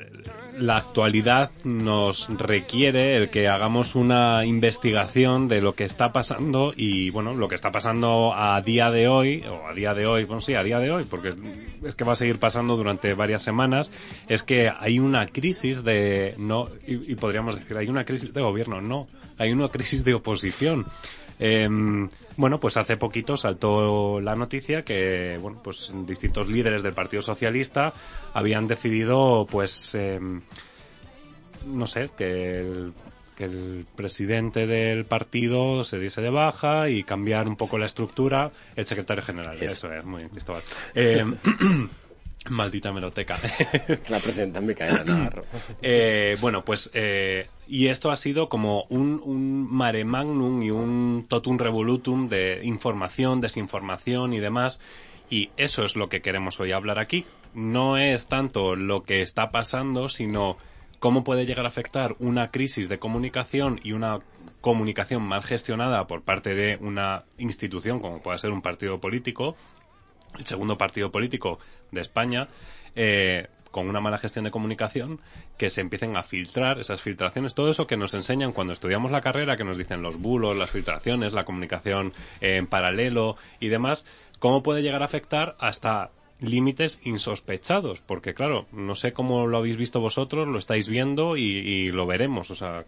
[0.60, 7.10] la actualidad nos requiere el que hagamos una investigación de lo que está pasando y
[7.10, 10.40] bueno, lo que está pasando a día de hoy, o a día de hoy, bueno
[10.40, 11.30] sí, a día de hoy, porque
[11.84, 13.90] es que va a seguir pasando durante varias semanas,
[14.28, 18.80] es que hay una crisis de, no, y, podríamos decir, hay una crisis de gobierno,
[18.80, 19.06] no,
[19.38, 20.86] hay una crisis de oposición.
[21.40, 27.22] Em, bueno, pues hace poquito saltó la noticia que, bueno, pues distintos líderes del Partido
[27.22, 27.94] Socialista
[28.34, 30.42] habían decidido, pues, em,
[31.66, 32.92] no sé, que el,
[33.36, 38.52] que el presidente del partido se diese de baja y cambiar un poco la estructura,
[38.76, 39.56] el secretario general.
[39.62, 40.62] Eso, es, muy Cristóbal.
[40.94, 41.36] Em,
[42.48, 43.38] Maldita meloteca.
[44.08, 45.42] La presenta Micaela Navarro.
[45.82, 51.26] Eh, bueno, pues, eh, y esto ha sido como un, un mare magnum y un
[51.28, 54.80] totum revolutum de información, desinformación y demás.
[55.28, 57.26] Y eso es lo que queremos hoy hablar aquí.
[57.54, 60.56] No es tanto lo que está pasando, sino
[60.98, 64.20] cómo puede llegar a afectar una crisis de comunicación y una
[64.60, 69.56] comunicación mal gestionada por parte de una institución como puede ser un partido político
[70.38, 71.58] el segundo partido político
[71.90, 72.48] de España,
[72.94, 75.20] eh, con una mala gestión de comunicación,
[75.56, 79.20] que se empiecen a filtrar esas filtraciones, todo eso que nos enseñan cuando estudiamos la
[79.20, 84.06] carrera, que nos dicen los bulos, las filtraciones, la comunicación en paralelo y demás,
[84.38, 89.76] cómo puede llegar a afectar hasta límites insospechados, porque claro, no sé cómo lo habéis
[89.76, 92.86] visto vosotros, lo estáis viendo y, y lo veremos, o sea,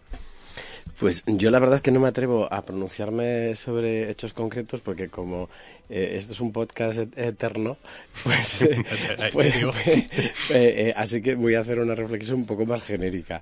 [1.03, 5.09] pues yo la verdad es que no me atrevo a pronunciarme sobre hechos concretos porque
[5.09, 5.49] como
[5.89, 7.75] eh, esto es un podcast eterno,
[8.23, 10.07] pues, eh,
[10.49, 13.41] eh, así que voy a hacer una reflexión un poco más genérica.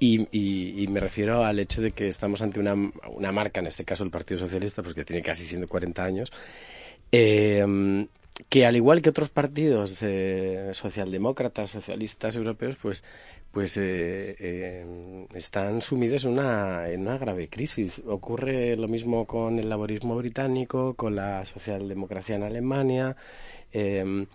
[0.00, 4.02] Y, me refiero al hecho de que estamos ante una, una marca, en este caso
[4.02, 6.32] el Partido Socialista, pues que tiene casi 140 años,
[7.10, 10.02] que al igual que otros partidos
[10.72, 13.04] socialdemócratas, socialistas europeos, pues
[13.56, 18.02] pues eh, eh, están sumidos en una, en una grave crisis.
[18.06, 23.16] Ocurre lo mismo con el laborismo británico, con la socialdemocracia en Alemania,
[23.72, 24.26] em,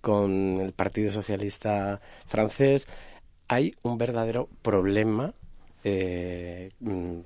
[0.00, 2.88] con el Partido Socialista francés.
[3.46, 5.32] Hay un verdadero problema.
[5.84, 7.20] Eh, mm,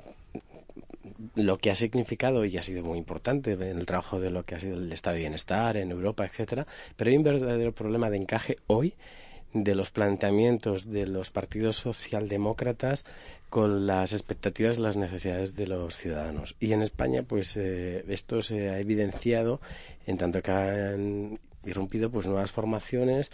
[1.37, 4.55] lo que ha significado y ha sido muy importante en el trabajo de lo que
[4.55, 8.19] ha sido el estado de bienestar en Europa, etcétera, pero hay un verdadero problema de
[8.19, 8.95] encaje hoy
[9.53, 13.05] de los planteamientos de los partidos socialdemócratas
[13.49, 16.55] con las expectativas y las necesidades de los ciudadanos.
[16.61, 19.61] Y en España, pues eh, esto se ha evidenciado
[20.07, 23.31] en tanto que han irrumpido pues nuevas formaciones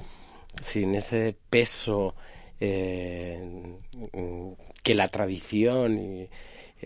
[0.62, 2.14] sin ese peso
[2.60, 3.76] eh,
[4.82, 6.28] que la tradición y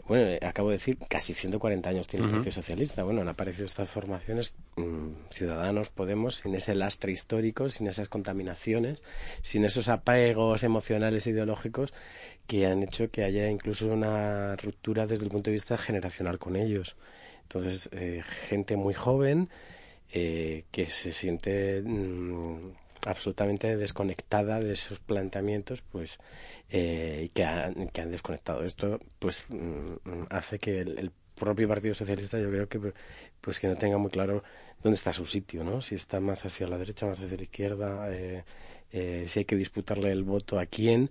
[0.07, 3.03] bueno, eh, acabo de decir, casi 140 años tiene el Partido Socialista.
[3.03, 9.03] Bueno, han aparecido estas formaciones, mm, Ciudadanos, Podemos, sin ese lastre histórico, sin esas contaminaciones,
[9.43, 11.93] sin esos apegos emocionales e ideológicos
[12.47, 16.57] que han hecho que haya incluso una ruptura desde el punto de vista generacional con
[16.57, 16.97] ellos.
[17.43, 19.49] Entonces, eh, gente muy joven
[20.11, 22.73] eh, que se siente mm,
[23.07, 26.19] absolutamente desconectada de esos planteamientos, pues
[26.71, 28.65] eh, que han, que han desconectado.
[28.65, 32.93] Esto pues mm, hace que el, propio Partido Socialista yo creo que
[33.41, 34.43] pues que no tenga muy claro
[34.83, 35.81] dónde está su sitio, ¿no?
[35.81, 38.45] Si está más hacia la derecha, más hacia la izquierda, eh,
[38.93, 41.11] eh, si hay que disputarle el voto a quién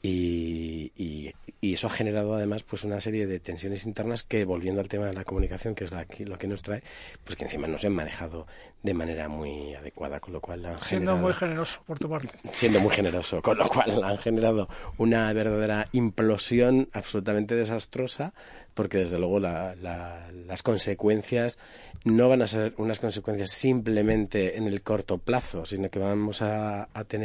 [0.00, 4.88] y, y, eso ha generado además pues una serie de tensiones internas que volviendo al
[4.88, 6.82] tema de la comunicación que es lo que nos trae
[7.24, 8.46] pues que encima no se han manejado
[8.82, 12.38] de manera muy adecuada con lo cual han siendo muy generoso por tu parte.
[12.52, 18.32] Siendo muy generoso con lo cual han generado una verdadera implosión absolutamente desastrosa
[18.78, 21.58] porque desde luego las consecuencias
[22.04, 26.86] no van a ser unas consecuencias simplemente en el corto plazo, sino que vamos a,
[27.08, 27.17] tener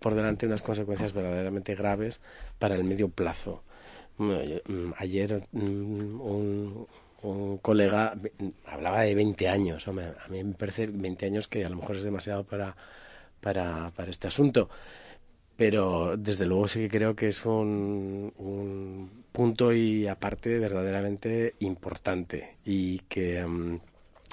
[0.00, 2.20] por delante unas consecuencias verdaderamente graves
[2.58, 3.62] para el medio plazo.
[4.18, 6.86] Mm, ayer mm, un,
[7.62, 8.14] colega
[8.66, 9.88] hablaba de 20 años.
[9.88, 12.76] a mí me parece 20 años que a lo mejor es demasiado para,
[13.40, 14.68] para, para este asunto
[15.58, 18.30] pero desde luego sí que creo que es un,
[19.32, 23.80] punto y aparte verdaderamente importante y que mm,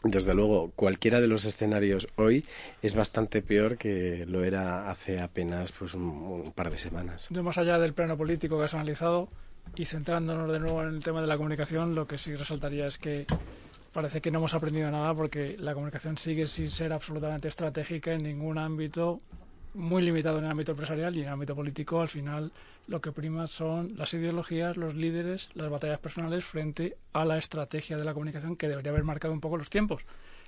[0.06, 2.46] desde luego cualquiera de los escenarios hoy
[2.82, 7.30] es bastante peor que lo era hace apenas pues un, par de semanas.
[7.32, 9.28] Más allá del plano político que has analizado
[9.76, 12.98] y centrándonos de nuevo en el tema de la comunicación, lo que sí resaltaría es
[12.98, 13.26] que
[13.94, 18.24] parece que no hemos aprendido nada porque la comunicación sigue sin ser absolutamente estratégica en
[18.24, 19.20] ningún ámbito
[19.76, 22.52] muy limitado en el ámbito empresarial y en el ámbito político, al final
[22.88, 27.98] lo que prima son las ideologías, los líderes, las batallas personales frente a la estrategia
[27.98, 30.04] de la comunicación que debería haber marcado un poco los tiempos.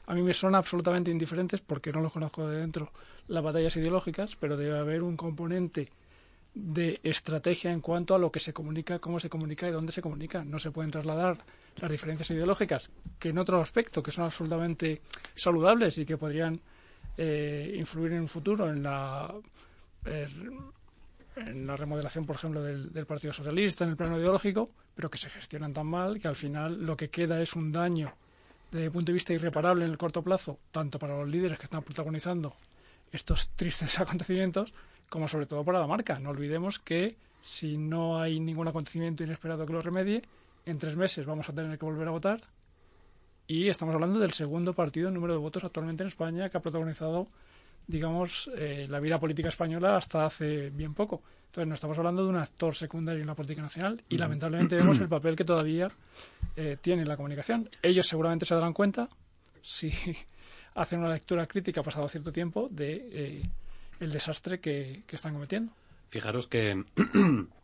[0.06, 2.92] A mí me son absolutamente indiferentes porque no los conozco de dentro
[3.28, 5.90] las batallas ideológicas, pero debe haber un componente
[6.54, 10.02] de estrategia en cuanto a lo que se comunica, cómo se comunica y dónde se
[10.02, 10.44] comunica.
[10.46, 11.38] No se pueden trasladar
[11.76, 15.02] las diferencias ideológicas que en otro aspecto que son absolutamente
[15.36, 16.62] saludables y que podrían
[17.18, 19.34] eh, influir en el futuro en la,
[20.06, 25.30] en la remodelación, por ejemplo, del, Partido Socialista en el plano ideológico, pero que se
[25.30, 28.14] gestionan tan mal que al final lo que queda es un daño
[28.72, 31.66] desde el punto de vista irreparable en el corto plazo, tanto para los líderes que
[31.66, 32.56] están protagonizando
[33.12, 34.74] estos tristes acontecimientos,
[35.10, 36.20] como sobre todo para la marca.
[36.20, 40.22] No olvidemos que si no hay ningún acontecimiento inesperado que lo remedie,
[40.66, 42.42] en tres meses vamos a tener que volver a votar
[43.48, 46.62] y estamos hablando del segundo partido en número de votos actualmente en España que ha
[46.62, 47.28] protagonizado,
[47.88, 51.22] digamos, eh, la vida política española hasta hace bien poco.
[51.46, 55.00] Entonces, no estamos hablando de un actor secundario en la política nacional y lamentablemente vemos
[55.00, 55.90] el papel que todavía
[56.58, 57.70] eh, tiene la comunicación.
[57.82, 59.08] Ellos seguramente se darán cuenta,
[59.62, 59.94] si
[60.76, 63.50] hacen una lectura crítica pasado cierto tiempo, de eh,
[64.02, 65.72] el desastre que, que están cometiendo.
[66.10, 66.84] Fijaros que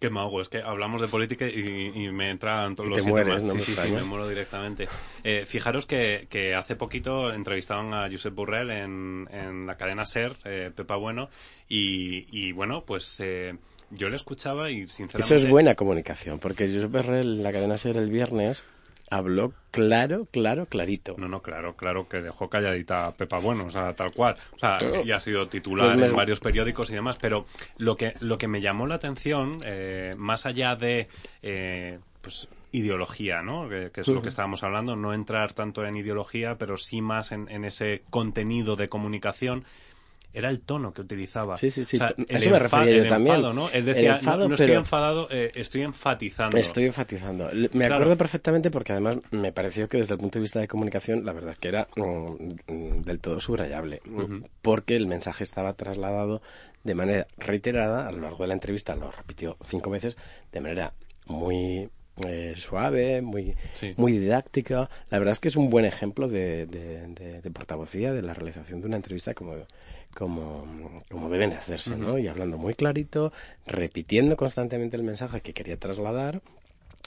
[0.00, 3.48] Qué mago, es que hablamos de política y, me entran todos los síntomas.
[3.48, 4.88] sí, sí, sí, me muero directamente.
[5.22, 10.36] Eh, fijaros que, que, hace poquito entrevistaban a Josep Burrell en, en la cadena SER,
[10.44, 11.28] eh, Pepa Bueno,
[11.68, 13.54] y, y bueno, pues eh,
[13.90, 15.34] yo le escuchaba y sinceramente...
[15.34, 18.64] Eso es buena comunicación, porque Josep Burrell en la cadena SER el viernes
[19.10, 21.14] habló claro, claro, clarito.
[21.18, 24.36] No, no, claro, claro que dejó calladita a Pepa Bueno, o sea, tal cual.
[24.54, 27.44] O sea, y ha sido titular en varios periódicos y demás, pero
[27.76, 31.08] lo que, lo que me llamó la atención, eh, más allá de,
[31.42, 33.68] eh, pues, ideología, ¿no?
[33.68, 37.48] Que, es lo que estábamos hablando, no entrar tanto en ideología, pero sí más en,
[37.50, 39.64] en ese contenido de comunicación,
[40.36, 41.56] era el tono que utilizaba.
[41.56, 41.98] Sí, sí, sí.
[42.28, 43.40] Eso me refería yo también.
[43.40, 43.70] ¿no?
[43.70, 46.58] Él decía, no, estoy enfadado, eh, estoy enfatizando.
[46.58, 47.48] Estoy enfatizando.
[47.72, 51.24] Me acuerdo perfectamente porque además me pareció que desde el punto de vista de comunicación
[51.24, 54.02] la verdad es que era mm, del todo subrayable.
[54.60, 56.42] Porque el mensaje estaba trasladado
[56.84, 60.18] de manera reiterada a lo largo de la entrevista, lo repitió cinco veces,
[60.52, 60.92] de manera
[61.28, 61.88] muy
[62.26, 63.54] eh, suave, muy,
[63.96, 64.90] muy didáctica.
[65.10, 68.80] La verdad es que es un buen ejemplo de, de, de, portavocía de la realización
[68.80, 69.54] de una entrevista como,
[70.16, 72.18] como, como deben de hacerse, ¿no?
[72.18, 73.32] Y hablando muy clarito,
[73.66, 76.40] repitiendo constantemente el mensaje que quería trasladar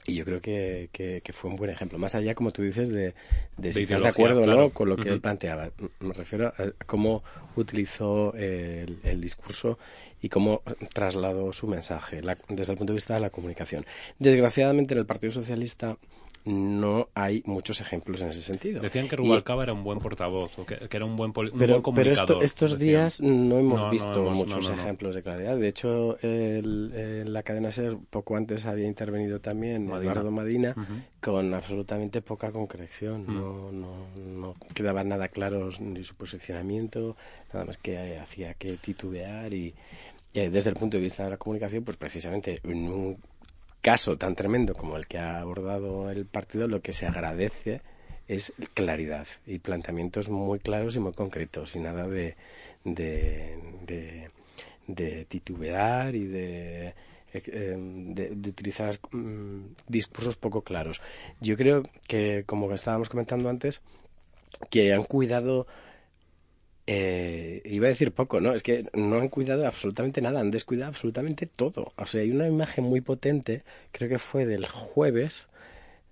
[0.06, 1.98] y yo creo que, que, fue un buen ejemplo.
[1.98, 3.14] Más allá, como tú dices, de,
[3.58, 5.72] de, si estás de acuerdo o no con lo que él planteaba.
[6.00, 7.24] Me refiero a cómo
[7.56, 9.78] utilizó el, el discurso
[10.22, 10.62] y cómo
[10.94, 13.86] trasladó su mensaje desde el punto de vista de la comunicación.
[14.18, 15.98] Desgraciadamente, en el Partido Socialista
[16.46, 18.82] no hay muchos ejemplos en ese sentido.
[18.82, 22.28] Decían que Rubalcaba era un buen portavoz, que, era un buen, pero, comunicador.
[22.28, 25.58] Pero estos días no hemos visto muchos ejemplos de claridad.
[25.58, 30.76] De hecho, en la cadena SER poco antes había intervenido también Eduardo Madina
[31.22, 33.26] con absolutamente poca concreción.
[33.28, 37.18] No, no, no quedaba nada claro ni su posicionamiento,
[37.54, 39.76] nada más que hacía que titubear y,
[40.34, 43.18] y desde el punto de vista de la comunicación, pues precisamente en un
[43.82, 47.82] caso tan tremendo como el que ha abordado el partido, lo que se agradece
[48.28, 52.36] es claridad y planteamientos muy claros y muy concretos y nada de,
[52.86, 54.30] de,
[55.28, 56.94] titubear y de,
[57.34, 61.02] eh, de, utilizar mm, discursos poco claros.
[61.42, 63.82] Yo creo que, como estábamos comentando antes,
[64.70, 65.66] que han cuidado
[66.92, 68.52] eh, iba a decir poco, ¿no?
[68.52, 71.94] Es que no han cuidado absolutamente nada, han descuidado absolutamente todo.
[71.96, 73.62] O sea, hay una imagen muy potente,
[73.92, 75.50] creo que fue del jueves,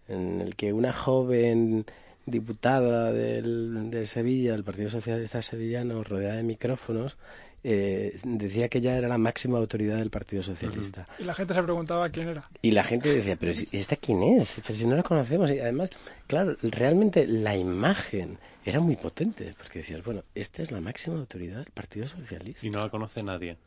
[0.07, 1.87] en el que una joven
[2.27, 7.17] diputada del, de Sevilla, del Partido Socialista Sevillano, rodeada de micrófonos,
[7.63, 11.07] eh, decía que ella era la máxima autoridad del Partido Socialista.
[11.17, 12.47] Y la gente se preguntaba quién era.
[12.61, 14.61] Y la gente decía, pero ¿esta quién es?
[14.61, 15.49] Pero si no la conocemos.
[15.49, 15.89] Y además,
[16.27, 18.37] claro, realmente la imagen
[18.67, 22.65] era muy potente, porque decías, bueno, esta es la máxima autoridad del Partido Socialista.
[22.65, 23.57] Y no la conoce nadie.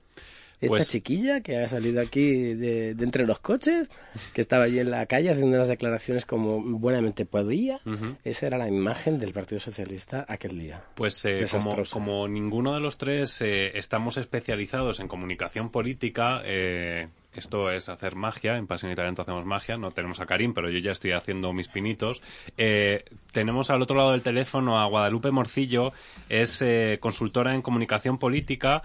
[0.61, 3.89] esta Pues- chiquilla que ha salido aquí de, de entre los coches,
[4.35, 7.81] que estaba allí en la calle haciendo unas declaraciones como buenamente podía.
[8.25, 10.85] Esa era la imagen del Partido Socialista aquel día.
[10.97, 11.47] Pues eh,
[11.91, 18.16] como ninguno de los tres eh, estamos especializados en comunicación política, eh, esto es hacer
[18.16, 21.12] magia, en Pasión y Talento hacemos magia, no tenemos a Karim, pero yo ya estoy
[21.12, 22.22] haciendo mis pinitos.
[22.57, 25.93] Eh, tenemos al otro lado del teléfono a Guadalupe Morcillo,
[26.28, 28.83] es eh, consultora en comunicación política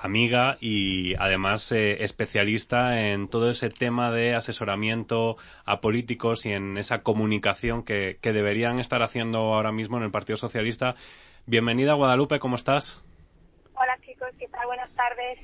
[0.00, 6.78] amiga y además eh, especialista en todo ese tema de asesoramiento a políticos y en
[6.78, 10.94] esa comunicación que, que deberían estar haciendo ahora mismo en el Partido Socialista.
[11.46, 13.02] Bienvenida, Guadalupe, ¿cómo estás?
[13.74, 14.66] Hola chicos, ¿qué tal?
[14.66, 15.38] Buenas tardes.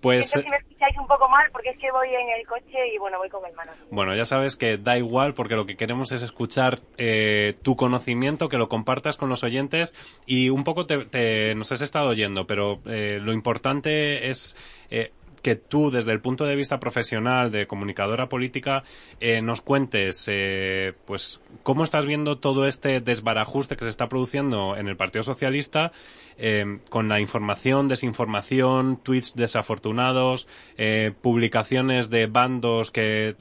[0.00, 2.98] Pues que me escucháis un poco mal porque es que voy en el coche y
[2.98, 3.72] bueno, voy con el mano.
[3.90, 8.48] bueno, ya sabes que da igual porque lo que queremos es escuchar eh, tu conocimiento,
[8.48, 9.94] que lo compartas con los oyentes
[10.26, 14.56] y un poco te, te- nos has estado oyendo, pero eh, lo importante es
[14.90, 15.12] eh,
[15.48, 18.82] que tú, desde el punto de vista profesional de comunicadora política,
[19.18, 24.76] eh, nos cuentes, eh, pues, cómo estás viendo todo este desbarajuste que se está produciendo
[24.76, 25.90] en el Partido Socialista
[26.36, 30.46] eh, con la información, desinformación, tweets desafortunados,
[30.76, 33.36] eh, publicaciones de bandos que...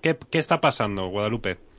[0.00, 1.71] ¿Qué, qué está pasando, Guadalupe?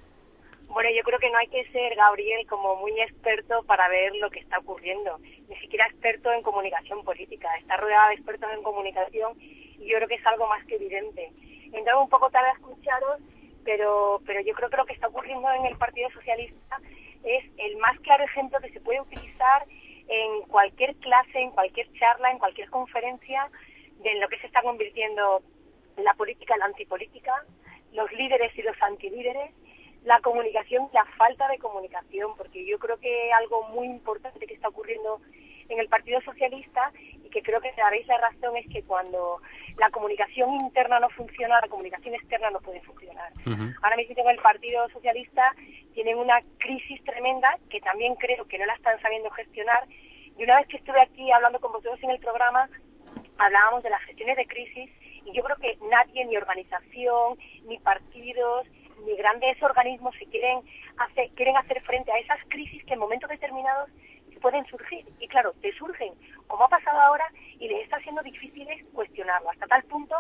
[0.74, 4.32] Bueno, yo creo que no hay que ser, Gabriel, como muy experto para ver lo
[4.32, 5.20] que está ocurriendo.
[5.48, 7.48] Ni siquiera experto en comunicación política.
[7.60, 11.32] Está rodeada de expertos en comunicación y yo creo que es algo más que evidente.
[11.72, 13.22] He entrado un poco tarde a escucharos,
[13.64, 16.80] pero, pero yo creo que lo que está ocurriendo en el Partido Socialista
[17.24, 19.66] es el más claro ejemplo que se puede utilizar
[20.08, 23.48] en cualquier clase, en cualquier charla, en cualquier conferencia
[24.00, 25.44] de lo que se está convirtiendo
[25.98, 27.46] la política la antipolítica,
[27.92, 29.52] los líderes y los antilíderes,
[30.04, 34.68] la comunicación, la falta de comunicación, porque yo creo que algo muy importante que está
[34.68, 35.22] ocurriendo
[35.70, 36.92] en el Partido Socialista
[37.24, 39.42] y que creo que daréis la razón es que cuando
[39.78, 43.32] la comunicación interna no funciona, la comunicación externa no puede funcionar.
[43.82, 45.56] Ahora mismo en el Partido Socialista
[45.94, 49.88] tienen una crisis tremenda que también creo que no la están sabiendo gestionar.
[50.38, 52.70] Y una vez que estuve aquí hablando con vosotros en el programa,
[53.38, 54.90] hablábamos de las gestiones de crisis
[55.26, 58.68] y yo creo que nadie, ni organización, ni partidos,
[59.06, 60.62] ni grandes organismos se quieren
[60.98, 63.90] hacer, quieren hacer frente a esas crisis que en momentos determinados
[64.44, 65.06] pueden surgir.
[65.20, 66.14] Y claro, te surgen,
[66.48, 67.26] como ha pasado ahora,
[67.60, 70.16] y les está siendo difícil cuestionarlo, hasta tal punto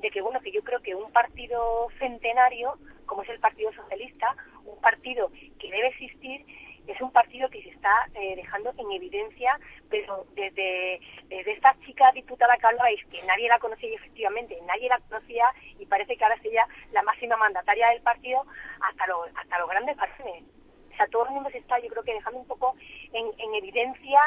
[0.00, 2.74] de que, bueno, que yo creo que un partido centenario,
[3.06, 6.44] como es el Partido Socialista, un partido que debe existir,
[6.88, 9.58] es un partido que se está eh, dejando en evidencia,
[9.90, 14.88] pero desde, desde esta chica diputada que hablabais, que nadie la conocía y efectivamente nadie
[14.88, 15.44] la conocía
[15.78, 18.44] y parece que ahora es ella la máxima mandataria del partido,
[18.80, 20.44] hasta, lo, hasta los grandes varones.
[20.92, 22.74] O sea, todo el mundo se está, yo creo que dejando un poco
[23.12, 24.20] en, en evidencia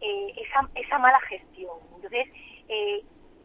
[0.00, 1.78] eh, esa, esa mala gestión.
[1.94, 2.26] Entonces,
[2.68, 3.04] eh,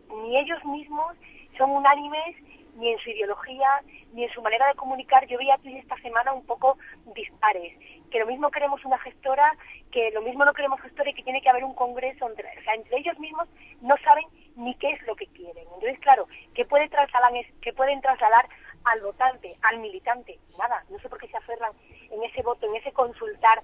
[0.10, 1.16] ni ellos mismos
[1.58, 2.36] son unánimes
[2.76, 3.82] ni en su ideología,
[4.14, 5.26] ni en su manera de comunicar.
[5.28, 6.78] Yo veía aquí esta semana un poco
[7.16, 7.78] dispares,
[8.10, 9.56] que lo mismo queremos una gestora,
[9.92, 12.28] que lo mismo no queremos gestora y que tiene que haber un congreso.
[12.30, 13.48] Entre, o sea, entre ellos mismos
[13.82, 15.64] no saben ni qué es lo que quieren.
[15.64, 18.48] Entonces, claro, ¿qué, puede trasladar, qué pueden trasladar
[18.86, 20.40] al votante, al militante?
[20.58, 21.72] Nada, no sé por qué se aferran
[22.10, 23.62] en ese voto, en ese consultar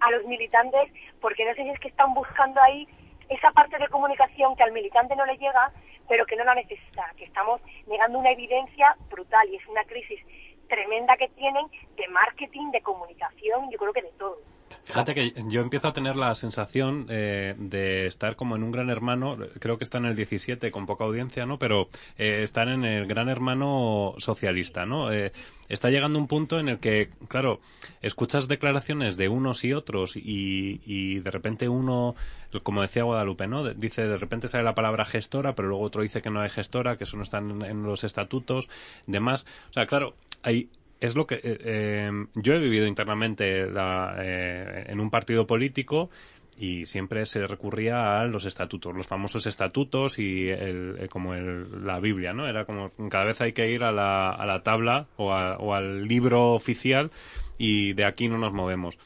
[0.00, 0.90] a los militantes,
[1.20, 2.88] porque no sé si es que están buscando ahí
[3.30, 5.72] esa parte de comunicación que al militante no le llega,
[6.08, 10.20] pero que no la necesita, que estamos negando una evidencia brutal y es una crisis
[10.68, 11.66] tremenda que tienen
[11.96, 14.36] de marketing, de comunicación, yo creo que de todo.
[14.84, 18.88] Fíjate que yo empiezo a tener la sensación eh, de estar como en un gran
[18.88, 21.58] hermano, creo que está en el 17 con poca audiencia, ¿no?
[21.58, 25.12] Pero eh, estar en el gran hermano socialista, ¿no?
[25.12, 25.32] Eh,
[25.68, 27.60] está llegando un punto en el que, claro,
[28.00, 32.14] escuchas declaraciones de unos y otros y, de repente uno,
[32.62, 33.64] como decía Guadalupe, ¿no?
[33.64, 36.50] De- dice, de repente sale la palabra gestora, pero luego otro dice que no hay
[36.50, 38.68] gestora, que eso no está en los estatutos,
[39.06, 39.46] demás.
[39.70, 40.68] O sea, claro, hay
[41.00, 46.10] es lo que eh, eh, yo he vivido internamente la, eh, en un partido político
[46.58, 51.86] y siempre se recurría a los estatutos, los famosos estatutos y el, eh, como el-
[51.86, 52.46] la Biblia, ¿no?
[52.46, 55.72] Era como cada vez hay que ir a la, a la tabla o, a- o
[55.74, 57.10] al libro oficial
[57.56, 58.98] y de aquí no nos movemos.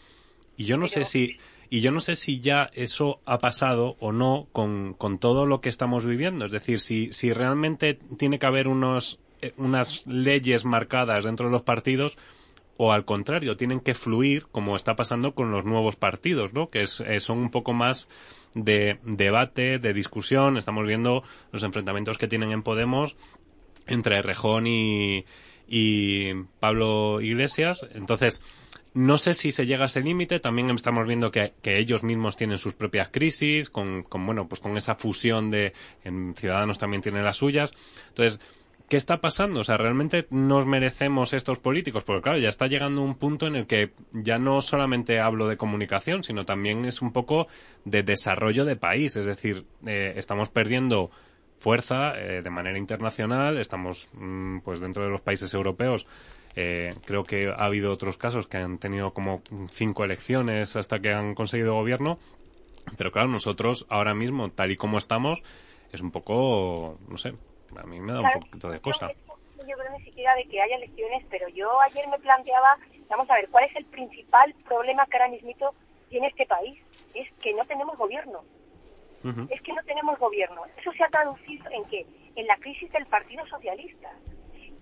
[0.56, 1.36] Y yo no sé si
[1.70, 5.60] y yo no sé si ya eso ha pasado o no con, con todo lo
[5.60, 6.44] que estamos viviendo.
[6.44, 9.18] Es decir, si, si realmente tiene que haber unos,
[9.56, 12.16] unas leyes marcadas dentro de los partidos
[12.76, 16.70] o al contrario, tienen que fluir como está pasando con los nuevos partidos, ¿no?
[16.70, 18.08] Que es, eh, son un poco más
[18.54, 20.56] de debate, de discusión.
[20.56, 21.22] Estamos viendo
[21.52, 23.16] los enfrentamientos que tienen en Podemos
[23.86, 25.24] entre Rejón y,
[25.68, 27.86] y Pablo Iglesias.
[27.92, 28.42] Entonces,
[28.92, 30.40] no sé si se llega a ese límite.
[30.40, 34.76] También estamos viendo que, ellos mismos tienen sus propias crisis, con, con, bueno, pues con
[34.76, 35.72] esa fusión de
[36.02, 37.72] en Ciudadanos también tienen las suyas.
[38.08, 38.40] Entonces,
[38.88, 39.60] ¿qué está pasando?
[39.60, 42.04] O sea, ¿realmente nos merecemos estos políticos?
[42.04, 45.56] Porque claro, ya está llegando un punto en el que ya no solamente hablo de
[45.56, 47.46] comunicación, sino también es un poco
[47.84, 49.16] de desarrollo de país.
[49.16, 51.10] Es decir, eh, estamos perdiendo
[51.58, 56.06] fuerza eh, de manera internacional, estamos mm, pues dentro de los países europeos.
[56.56, 61.12] Eh, creo que ha habido otros casos que han tenido como cinco elecciones hasta que
[61.12, 62.18] han conseguido gobierno.
[62.98, 65.42] Pero claro, nosotros ahora mismo, tal y como estamos,
[65.90, 67.32] es un poco, no sé,
[67.78, 69.10] a mí me da un poquito de cosa.
[69.66, 72.76] Yo creo ni siquiera de que haya elecciones, pero yo ayer me planteaba,
[73.08, 75.74] vamos a ver, ¿cuál es el principal problema que ahora mismo
[76.10, 76.78] tiene este país?
[77.14, 78.42] Es que no tenemos gobierno.
[79.48, 80.62] Es que no tenemos gobierno.
[80.76, 82.06] Eso se ha traducido en qué?
[82.36, 84.10] En la crisis del Partido Socialista.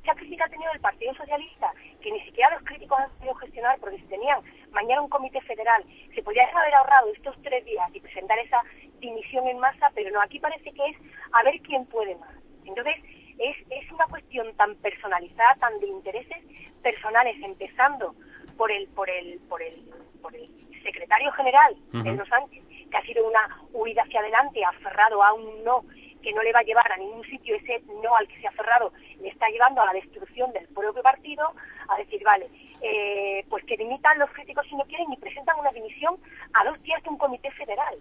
[0.03, 3.35] Esa crisis que ha tenido el Partido Socialista, que ni siquiera los críticos han podido
[3.35, 4.41] gestionar, porque si tenían
[4.73, 8.61] mañana un comité federal, se podría haber ahorrado estos tres días y presentar esa
[8.99, 10.97] dimisión en masa, pero no, aquí parece que es
[11.31, 12.42] a ver quién puede más.
[12.65, 12.97] Entonces,
[13.39, 16.39] es, es una cuestión tan personalizada, tan de intereses
[16.83, 18.15] personales, empezando
[18.57, 19.75] por el, por el, por el,
[20.21, 20.49] por el
[20.83, 25.85] secretario general, Pedro Sánchez, que ha sido una huida hacia adelante, aferrado a un no
[26.23, 28.51] que no le va a llevar a ningún sitio, ese no al que se ha
[28.51, 31.53] aferrado le está llevando a la destrucción del propio partido,
[31.89, 32.49] a decir, vale,
[32.81, 36.17] eh, pues que dimitan los críticos si no quieren y presentan una dimisión
[36.55, 37.97] a dos días de un comité federal.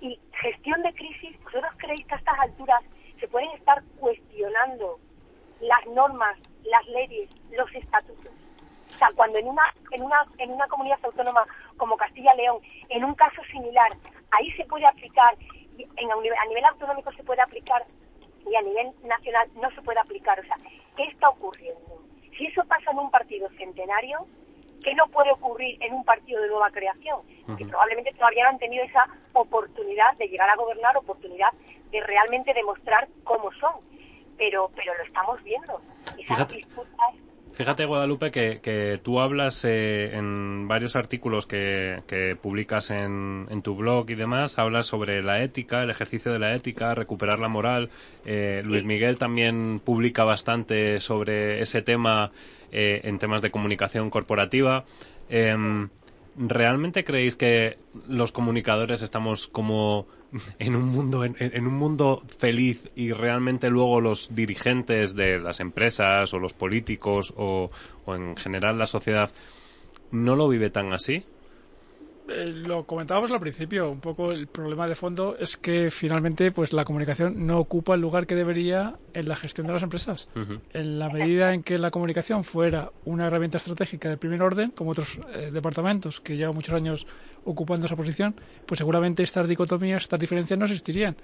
[0.00, 2.82] Y gestión de crisis, ¿vosotros creéis que a estas alturas
[3.20, 4.98] se pueden estar cuestionando
[5.60, 8.32] las normas, las leyes, los estatutos.
[8.94, 9.62] O sea, cuando en una,
[9.92, 11.46] en una, en una comunidad autónoma
[11.76, 12.58] como Castilla-León,
[12.88, 13.92] en un caso similar,
[14.30, 15.36] ahí se puede aplicar,
[15.78, 17.84] en, a nivel autonómico se puede aplicar
[18.50, 20.40] y a nivel nacional no se puede aplicar.
[20.40, 20.56] O sea,
[20.96, 22.02] ¿qué está ocurriendo?
[22.36, 24.26] Si eso pasa en un partido centenario,
[24.82, 27.20] ¿qué no puede ocurrir en un partido de nueva creación?
[27.56, 31.50] Que probablemente todavía no han tenido esa oportunidad de llegar a gobernar, oportunidad
[31.90, 33.74] de realmente demostrar cómo son.
[34.36, 35.80] Pero, pero lo estamos viendo.
[37.52, 43.60] Fíjate, Guadalupe, que, que tú hablas eh, en varios artículos que, que publicas en, en,
[43.60, 47.48] tu blog y demás, hablas sobre la ética, el ejercicio de la ética, recuperar la
[47.48, 47.90] moral.
[48.24, 52.30] Eh, Luis Miguel también publica bastante sobre ese tema
[52.72, 54.84] eh, en temas de comunicación corporativa.
[55.28, 55.88] Em,
[56.36, 57.76] ¿Realmente creéis que
[58.08, 60.06] los comunicadores estamos como
[60.58, 66.32] en un mundo en, un mundo feliz y realmente luego los dirigentes de las empresas
[66.32, 67.70] o los políticos o,
[68.04, 69.32] o en general la sociedad
[70.10, 71.24] no lo vive tan así?
[72.32, 76.72] Eh, lo comentábamos al principio, un poco el problema de fondo es que finalmente pues
[76.72, 80.28] la comunicación no ocupa el lugar que debería en la gestión de las empresas.
[80.72, 84.92] En la medida en que la comunicación fuera una herramienta estratégica de primer orden, como
[84.92, 87.06] otros eh, departamentos que llevan muchos años
[87.44, 91.16] ocupando esa posición, pues seguramente estas dicotomías, estas diferencias no existirían.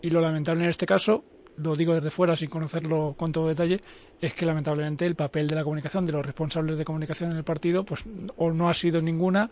[0.00, 1.24] Y lo lamentable en este caso,
[1.58, 3.82] lo digo desde fuera sin conocerlo con todo detalle,
[4.18, 7.44] es que lamentablemente el papel de la comunicación, de los responsables de comunicación en el
[7.44, 8.04] partido, pues
[8.36, 9.50] o no ha sido ninguna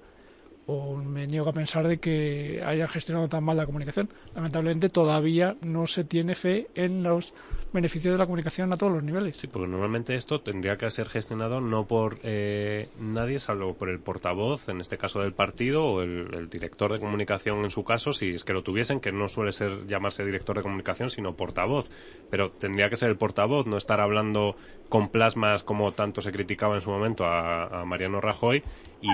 [0.66, 4.08] o me niego a pensar de que haya gestionado tan mal la comunicación.
[4.34, 7.34] Lamentablemente todavía no se tiene fe en los
[7.72, 9.36] beneficios de la comunicación a todos los niveles.
[9.38, 13.98] Sí, porque normalmente esto tendría que ser gestionado no por eh, nadie, salvo por el
[13.98, 18.34] portavoz, en este caso del partido, o el, director de comunicación en su caso, si
[18.34, 21.88] es que lo tuviesen, que no suele ser llamarse director de comunicación, sino portavoz.
[22.30, 24.54] Pero tendría que ser el portavoz, no estar hablando
[24.88, 28.62] con plasmas como tanto se criticaba en su momento a, Mariano Rajoy.
[29.02, 29.10] Y,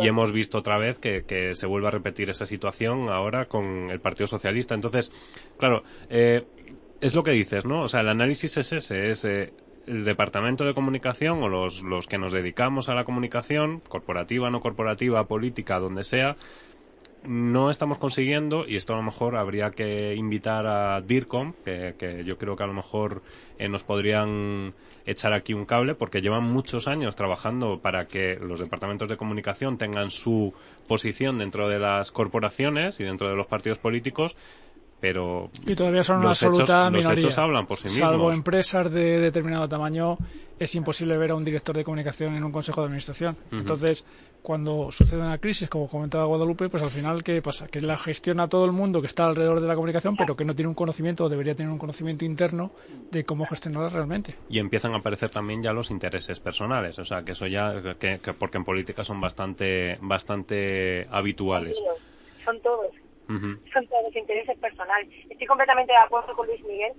[0.00, 3.90] y, hemos visto otra vez que, que, se vuelve a repetir esa situación ahora con
[3.90, 4.74] el Partido Socialista.
[4.74, 5.12] Entonces,
[5.58, 6.44] claro, eh,
[7.00, 7.82] es lo que dices, ¿no?
[7.82, 9.52] O sea, el análisis es ese, es eh,
[9.86, 14.60] el departamento de comunicación o los, los que nos dedicamos a la comunicación, corporativa, no
[14.60, 16.36] corporativa, política, donde sea,
[17.26, 22.38] no estamos consiguiendo, y esto a lo mejor habría que invitar a DIRCOM, que, yo
[22.38, 23.22] creo que a lo mejor
[23.58, 24.74] eh, nos podrían
[25.06, 29.76] echar aquí un cable, porque llevan muchos años trabajando para que los departamentos de comunicación
[29.78, 30.54] tengan su
[30.86, 34.36] posición dentro de las corporaciones y dentro de los partidos políticos,
[35.00, 37.28] pero y todavía son una absoluta minoría.
[37.36, 40.16] hablan por sí Salvo empresas de determinado tamaño,
[40.58, 43.36] es imposible ver a un director de comunicación en un consejo de administración.
[43.52, 44.04] Entonces,
[44.44, 47.66] cuando sucede una crisis, como comentaba Guadalupe, pues al final, ¿qué pasa?
[47.66, 50.54] Que la gestiona todo el mundo que está alrededor de la comunicación, pero que no
[50.54, 52.70] tiene un conocimiento o debería tener un conocimiento interno
[53.10, 54.34] de cómo gestionarla realmente.
[54.50, 58.20] Y empiezan a aparecer también ya los intereses personales, o sea, que eso ya, que,
[58.38, 61.82] porque en política son bastante, bastante habituales.
[62.44, 62.92] Son todos
[63.26, 65.08] son todos intereses personales.
[65.30, 66.92] Estoy completamente de acuerdo con Luis Miguel,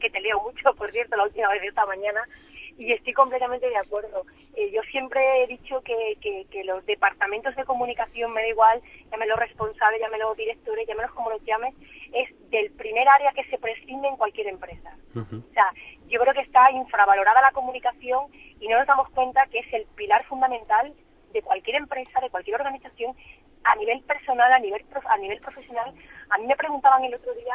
[0.00, 2.26] que te leo mucho, por cierto, la última vez de esta mañana.
[2.78, 4.24] Y estoy completamente de acuerdo.
[4.54, 8.82] Eh, yo siempre he dicho que, que, que, los departamentos de comunicación, me da igual,
[9.10, 11.74] llámelo responsables, llámelo directores, llámelos como los llames,
[12.12, 14.96] es del primer área que se prescinde en cualquier empresa.
[15.14, 15.72] O sea,
[16.08, 18.26] yo creo que está infravalorada la comunicación
[18.60, 20.92] y no nos damos cuenta que es el pilar fundamental
[21.32, 23.16] de cualquier empresa, de cualquier organización,
[23.64, 25.94] a nivel personal, a nivel, a nivel profesional.
[26.30, 27.54] A mí me preguntaban el otro día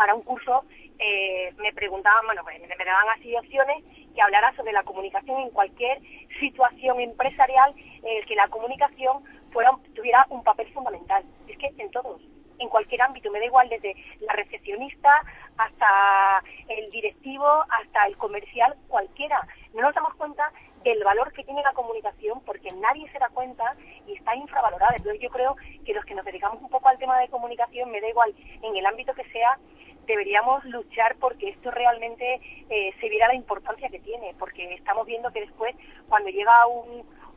[0.00, 0.64] para un curso,
[0.98, 3.84] eh, me preguntaban, bueno, pues, me, daban así opciones
[4.14, 6.00] que hablara sobre la comunicación en cualquier
[6.40, 9.22] situación empresarial en el que la comunicación
[9.52, 11.22] fuera, tuviera un papel fundamental.
[11.46, 12.22] Es que en todos,
[12.58, 15.10] en cualquier ámbito, me da igual desde la recepcionista
[15.58, 19.38] hasta el directivo, hasta el comercial, cualquiera.
[19.74, 20.50] No nos damos cuenta
[20.82, 23.76] del valor que tiene la comunicación porque nadie se da cuenta
[24.06, 24.94] y está infravalorada.
[24.96, 28.00] Entonces yo creo que los que nos dedicamos un poco al tema de comunicación, me
[28.00, 29.58] da igual en el ámbito que sea,
[30.06, 35.30] deberíamos luchar porque esto realmente eh, se viera la importancia que tiene, porque estamos viendo
[35.32, 35.74] que después,
[36.08, 36.66] cuando llega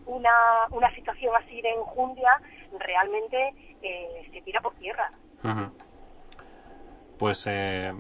[0.05, 0.31] una,
[0.71, 2.41] una situación así de enjundia,
[2.79, 5.11] realmente eh, se tira por tierra
[7.17, 7.93] pues eh,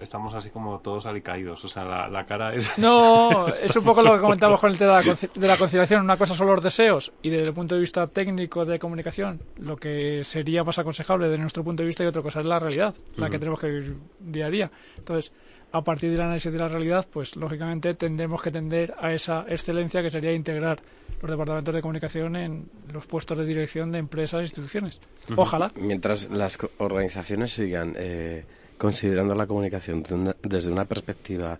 [0.00, 1.64] estamos así como todos alicaídos.
[1.64, 2.78] O sea, la, cara es.
[2.78, 5.00] No, es un poco lo que comentamos con el tema
[5.34, 6.02] de la, conciliación.
[6.02, 9.76] Una cosa son los deseos y desde el punto de vista técnico de comunicación, lo
[9.76, 12.94] que sería más aconsejable desde nuestro punto de vista y otra cosa es la realidad,
[13.16, 14.70] la que tenemos que vivir día a día.
[14.98, 15.32] Entonces,
[15.72, 20.02] a partir del análisis de la realidad, pues lógicamente tendremos que tender a esa excelencia
[20.02, 20.80] que sería integrar
[21.20, 25.00] los departamentos de comunicación en los puestos de dirección de empresas e instituciones.
[25.34, 25.72] Ojalá.
[25.76, 28.44] Mientras las organizaciones sigan eh,
[28.76, 30.02] considerando la comunicación
[30.42, 31.58] desde una perspectiva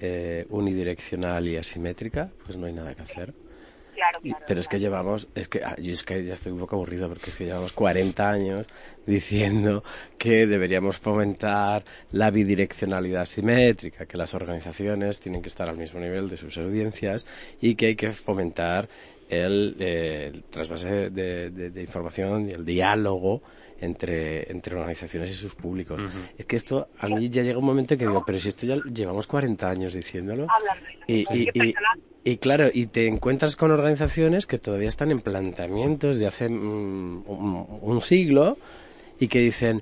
[0.00, 3.32] eh, unidireccional y asimétrica, pues no hay nada que hacer
[4.46, 7.30] pero es que llevamos, es que yo es que ya estoy un poco aburrido porque
[7.30, 8.66] es que llevamos 40 años
[9.06, 9.84] diciendo
[10.18, 16.28] que deberíamos fomentar la bidireccionalidad simétrica, que las organizaciones tienen que estar al mismo nivel
[16.28, 17.26] de sus audiencias
[17.60, 18.88] y que hay que fomentar
[19.28, 23.42] el, eh, trasvase de, información y el diálogo
[23.80, 26.00] entre, entre organizaciones y sus públicos.
[26.38, 28.76] Es que esto, a mí ya llega un momento que digo, pero si esto ya
[28.92, 30.46] llevamos 40 años diciéndolo.
[31.06, 31.74] y, y
[32.38, 38.00] claro, y te encuentras con organizaciones que todavía están en planteamientos de hace mm, un,
[38.00, 38.58] siglo
[39.20, 39.80] y que dicen,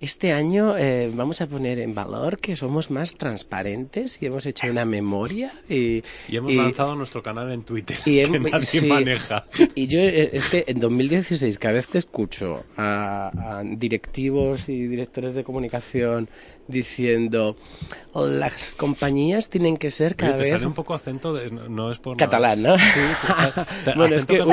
[0.00, 4.68] este año eh, vamos a poner en valor que somos más transparentes y hemos hecho
[4.68, 5.52] una memoria.
[5.68, 9.44] Y, hemos lanzado nuestro canal en Twitter, que nadie maneja.
[9.74, 15.34] Y yo, eh, es que en 2016, cada vez que escucho a directivos y directores
[15.34, 16.28] de comunicación
[16.68, 17.56] diciendo
[18.14, 21.98] las compañías tienen que ser cada te vez sale un poco acento de no, es
[21.98, 23.00] por catalán no sí,
[23.96, 24.44] bueno es que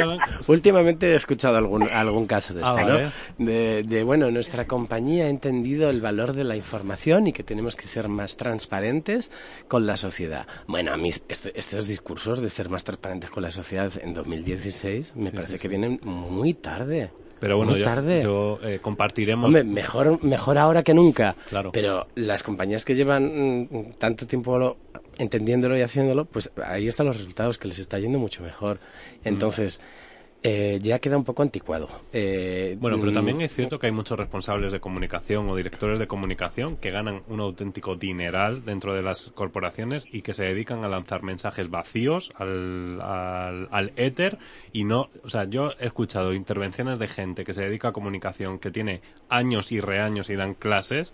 [0.48, 5.90] últimamente he escuchado algún algún caso de ah, este no de, bueno nuestra compañía entendido
[5.90, 9.32] el valor de la información y que tenemos que ser más transparentes
[9.68, 13.92] con la sociedad bueno a mí estos discursos de ser más transparentes con la sociedad
[14.02, 19.54] en 2016 me parece que vienen muy tarde pero bueno, yo, eh, compartiremos.
[19.66, 21.36] mejor, mejor ahora que nunca.
[21.50, 21.72] Claro.
[21.72, 24.78] Pero las compañías que llevan mm, tanto tiempo
[25.18, 28.80] entendiéndolo y haciéndolo, pues ahí están los resultados, que les está yendo mucho mejor.
[29.24, 29.28] Mm.
[30.48, 31.90] Eh, ya queda un poco anticuado.
[32.14, 35.98] Eh, bueno, pero mm, también es cierto que hay muchos responsables de comunicación o directores
[35.98, 40.86] de comunicación que ganan un auténtico dineral dentro de las corporaciones y que se dedican
[40.86, 44.38] a lanzar mensajes vacíos al, al, al éter
[44.72, 48.60] y no, o sea, yo he escuchado intervenciones de gente que se dedica a comunicación
[48.60, 51.12] que tiene años y reaños y dan clases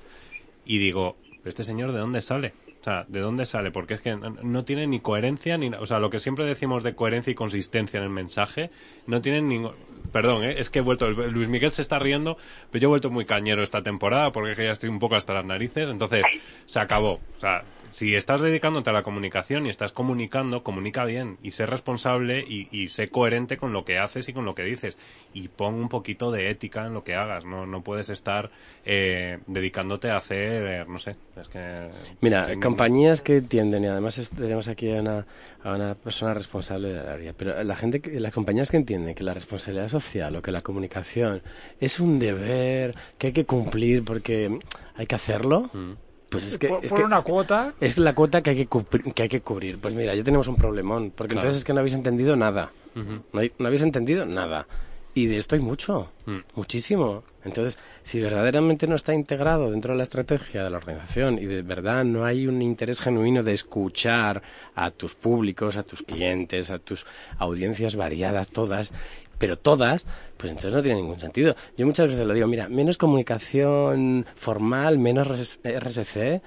[0.65, 1.15] y digo,
[1.45, 2.51] ¿este señor de dónde sale?
[2.81, 3.69] O sea, ¿de dónde sale?
[3.69, 5.67] Porque es que no tiene ni coherencia ni...
[5.67, 8.71] O sea, lo que siempre decimos de coherencia y consistencia en el mensaje,
[9.05, 9.73] no tienen ningún...
[10.11, 10.55] Perdón, ¿eh?
[10.57, 11.11] es que he vuelto...
[11.11, 12.37] Luis Miguel se está riendo,
[12.71, 15.15] pero yo he vuelto muy cañero esta temporada porque es que ya estoy un poco
[15.15, 16.23] hasta las narices, entonces
[16.65, 17.13] se acabó.
[17.37, 21.65] O sea, si estás dedicándote a la comunicación y estás comunicando, comunica bien y sé
[21.65, 24.97] responsable y, y, sé coherente con lo que haces y con lo que dices.
[25.33, 27.45] Y pon un poquito de ética en lo que hagas.
[27.45, 28.49] No, no puedes estar
[28.85, 31.15] eh, dedicándote a hacer, no sé.
[31.39, 31.89] Es que,
[32.21, 35.25] Mira, compañías que entienden, y además tenemos aquí a una,
[35.63, 39.33] a una persona responsable del área, pero la gente, las compañías que entienden que la
[39.33, 41.41] responsabilidad social o que la comunicación
[41.79, 44.59] es un deber que hay que cumplir porque
[44.95, 45.69] hay que hacerlo.
[45.73, 46.10] Mm.
[46.31, 47.73] Pues es que, por, es una cuota.
[47.81, 49.79] Es la cuota que hay que, cubrir, que hay que cubrir.
[49.79, 52.71] Pues mira, ya tenemos un problemón, porque entonces es que no habéis entendido nada.
[52.95, 54.65] no, no, habéis entendido nada.
[55.13, 56.37] Y de esto hay mucho, mm.
[56.55, 57.23] muchísimo.
[57.43, 61.63] Entonces, si verdaderamente no está integrado dentro de la estrategia de la organización y de
[61.63, 64.41] verdad no hay un interés genuino de escuchar
[64.73, 67.05] a tus públicos, a tus clientes, a tus
[67.39, 68.93] audiencias variadas, todas,
[69.41, 70.05] pero todas,
[70.37, 71.55] pues entonces no tiene ningún sentido.
[71.75, 76.43] Yo muchas veces lo digo, mira, menos comunicación formal, menos RSC,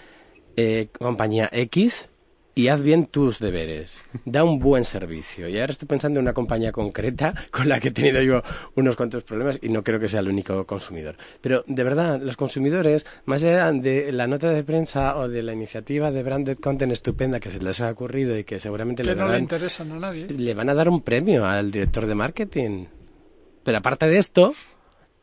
[0.57, 2.09] eh, compañía X,
[2.55, 4.05] y haz bien tus deberes.
[4.25, 5.49] Da un buen servicio.
[5.49, 8.43] Y ahora estoy pensando en una compañía concreta con la que he tenido yo
[8.77, 11.17] unos cuantos problemas y no creo que sea el único consumidor.
[11.41, 15.53] Pero de verdad, los consumidores, más allá de la nota de prensa o de la
[15.53, 19.17] iniciativa de branded content estupenda que se les ha ocurrido y que seguramente Que le,
[19.17, 20.29] no le interesan a nadie.
[20.29, 22.87] le van a dar un premio al director de marketing.
[23.65, 24.53] Pero aparte de esto,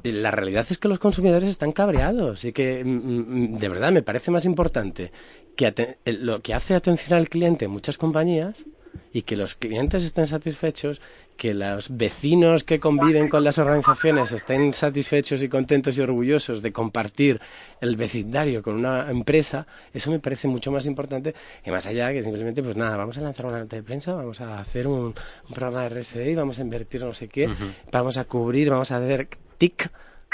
[0.03, 4.01] la realidad es que los consumidores están cabreados y que, mm, mm, de verdad, me
[4.01, 5.11] parece más importante
[5.69, 8.65] que lo que hace atención al cliente en muchas compañías
[9.13, 11.01] y que los clientes estén satisfechos,
[11.37, 16.71] que los vecinos que conviven con las organizaciones estén satisfechos y contentos y orgullosos de
[16.71, 17.39] compartir
[17.79, 21.35] el vecindario con una empresa, eso me parece mucho más importante
[21.65, 24.41] y más allá que simplemente, pues nada, vamos a lanzar una nota de prensa, vamos
[24.41, 25.13] a hacer un,
[25.47, 27.49] un programa de RSI, vamos a invertir no sé qué,
[27.91, 29.89] vamos a cubrir, vamos a hacer TIC,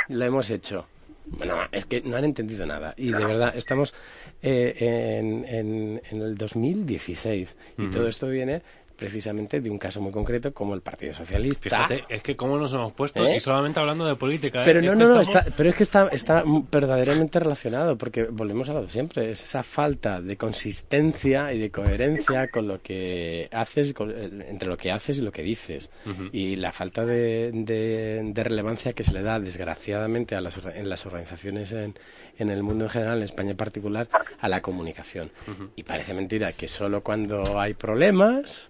[0.10, 0.88] lo hemos hecho.
[1.30, 2.94] Bueno, es que no han entendido nada.
[2.98, 3.94] Y de verdad, estamos
[4.42, 4.76] eh,
[5.20, 8.62] en, en- en el 2016 y todo esto viene
[8.98, 11.70] precisamente de un caso muy concreto como el Partido Socialista.
[11.70, 13.38] Fíjate, es que cómo nos hemos puesto, ¿Eh?
[13.38, 14.66] y solamente hablando de política, ¿eh?
[14.66, 17.98] Pero Es no, que no, no, estamos- está, pero es que está, está verdaderamente relacionado,
[17.98, 22.68] porque volvemos a lo de siempre, es esa falta de consistencia y de coherencia con
[22.68, 25.90] lo que haces, con- eh, entre lo que haces y lo que dices,
[26.32, 30.90] y la falta de, de- de relevancia que se le da, desgraciadamente, a las, en
[30.90, 31.96] las organizaciones en,
[32.38, 34.08] en el mundo en general, en España en particular,
[34.40, 35.32] a la comunicación.
[35.76, 38.70] Y parece mentira que solo cuando hay problemas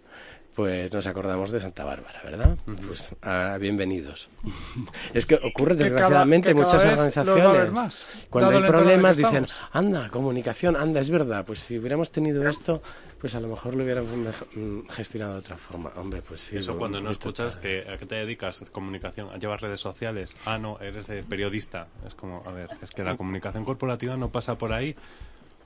[0.57, 2.57] pues nos acordamos de Santa Bárbara, ¿verdad?
[2.87, 4.27] Pues ah, bienvenidos.
[5.13, 7.71] es que ocurre Que desgraciadamente en muchas organizaciones.
[7.71, 12.81] más, Cuando hay problemas dicen, anda, comunicación, anda, es verdad, pues si hubiéramos tenido esto,
[13.21, 14.17] pues a lo mejor lo hubiéramos
[14.55, 15.91] mm, gestionado de otra forma.
[15.95, 16.57] Hombre, pues sí.
[16.57, 20.35] Eso cuando no escuchas que a qué te dedicas, comunicación, a llevar redes sociales.
[20.47, 21.87] Ah, no, eres eh, periodista.
[22.03, 24.95] Es como, a ver, es que la comunicación corporativa no pasa por ahí.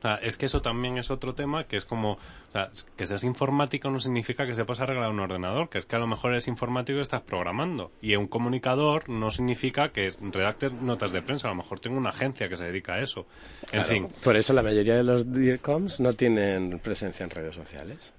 [0.02, 3.06] O sea, es que eso también es otro tema que es como, o sea, que
[3.06, 6.32] seas informático no significa que sepas arreglar un ordenador, que es que a lo mejor
[6.32, 7.92] eres informático y estás programando.
[8.02, 12.10] Y un comunicador no significa que redactes notas de prensa, a lo mejor tengo una
[12.10, 13.28] agencia que se dedica a eso.
[13.66, 17.54] En Claro, fin, Por eso la mayoría de los DIRCOMs no tienen presencia en redes
[17.54, 18.12] sociales.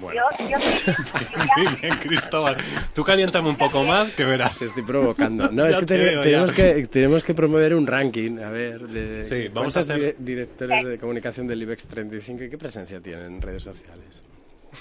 [0.00, 0.20] Bueno.
[0.38, 0.56] Yo, yo
[1.56, 2.56] Muy bien, Cristóbal.
[2.94, 4.62] Tú caliéntame un poco más que verás.
[4.62, 5.48] Estoy provocando.
[5.50, 9.48] No, es que, te tenemos, que tenemos que promover un ranking, a ver, de Sí,
[9.48, 13.42] vamos a hacer- dire- directores de comunicación del IBEX 35 y qué presencia tienen en
[13.42, 14.22] redes sociales.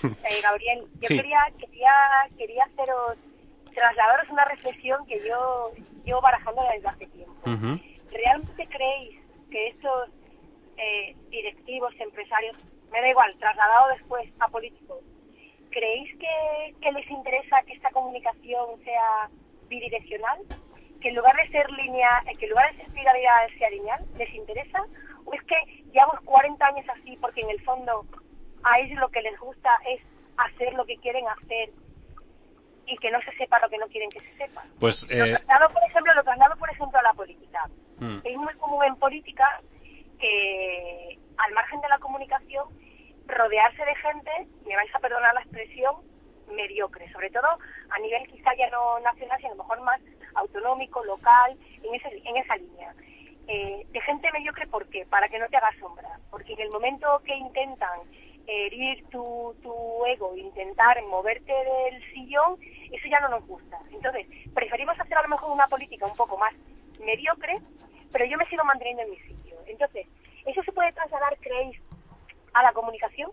[0.03, 1.15] Eh, Gabriel, yo Sí.
[1.17, 1.91] quería, quería,
[2.37, 3.15] quería haceros,
[3.73, 5.71] trasladaros una reflexión que yo
[6.05, 7.35] llevo barajando desde hace tiempo.
[7.49, 7.79] Ujú.
[8.11, 9.15] ¿Realmente creéis
[9.51, 10.09] que estos
[10.77, 12.55] eh, directivos, empresarios,
[12.91, 14.99] me da igual, trasladado después a políticos,
[15.71, 19.29] ¿creéis que, que les interesa que esta comunicación sea
[19.67, 20.39] bidireccional?
[21.01, 24.05] ¿Que en lugar de ser lineal, que en lugar de ser bilateral sea lineal?
[24.17, 24.83] ¿Les interesa?
[25.25, 25.55] ¿O es que
[25.93, 28.05] llevamos 40 años así porque en el fondo
[28.63, 30.01] a ellos lo que les gusta es
[30.37, 31.69] hacer lo que quieren hacer
[32.85, 34.63] y que no se sepa lo que no quieren que se sepa?
[34.79, 37.69] Pues, Lo eh, traslado, por ejemplo, lo traslado, por ejemplo, a la política.
[37.99, 39.61] mm, Es muy común en política
[40.19, 42.67] que, al margen de la comunicación,
[43.27, 44.31] rodearse de gente,
[44.65, 45.95] me vais a perdonar la expresión,
[46.51, 47.47] mediocre, sobre todo
[47.89, 50.01] a nivel quizá ya no nacional, sino a lo mejor más
[50.35, 52.93] autonómico, local, en, ese, en esa línea.
[53.47, 55.05] Eh, de gente mediocre, ¿por qué?
[55.05, 56.19] Para que no te haga sombra.
[56.29, 58.01] Porque en el momento que intentan
[58.45, 62.59] herir tu, tu ego, intentar moverte del sillón,
[62.91, 63.79] eso ya no nos gusta.
[63.91, 66.53] Entonces, preferimos hacer a lo mejor una política un poco más
[66.99, 67.57] mediocre,
[68.11, 69.55] pero yo me sigo manteniendo en mi sitio.
[69.67, 70.07] Entonces,
[70.51, 71.77] ¿eso se puede trasladar, creéis,
[72.53, 73.31] a la comunicación?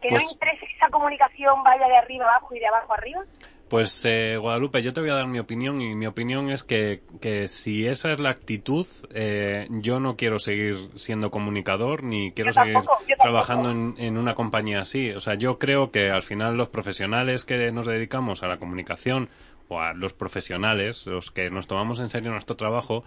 [0.00, 3.20] ¿Que Pues- no interese que esa comunicación vaya de arriba abajo y de abajo arriba?
[3.68, 7.02] Pues eh, Guadalupe, yo te voy a dar mi opinión y mi opinión es que,
[7.20, 8.84] que si esa es la actitud,
[9.14, 14.34] eh, yo no quiero seguir siendo comunicador ni quiero tampoco, seguir trabajando en, en una
[14.34, 15.12] compañía así.
[15.12, 19.28] O sea, yo creo que al final los profesionales que nos dedicamos a la comunicación
[19.68, 23.04] o a los profesionales, los que nos tomamos en serio nuestro trabajo,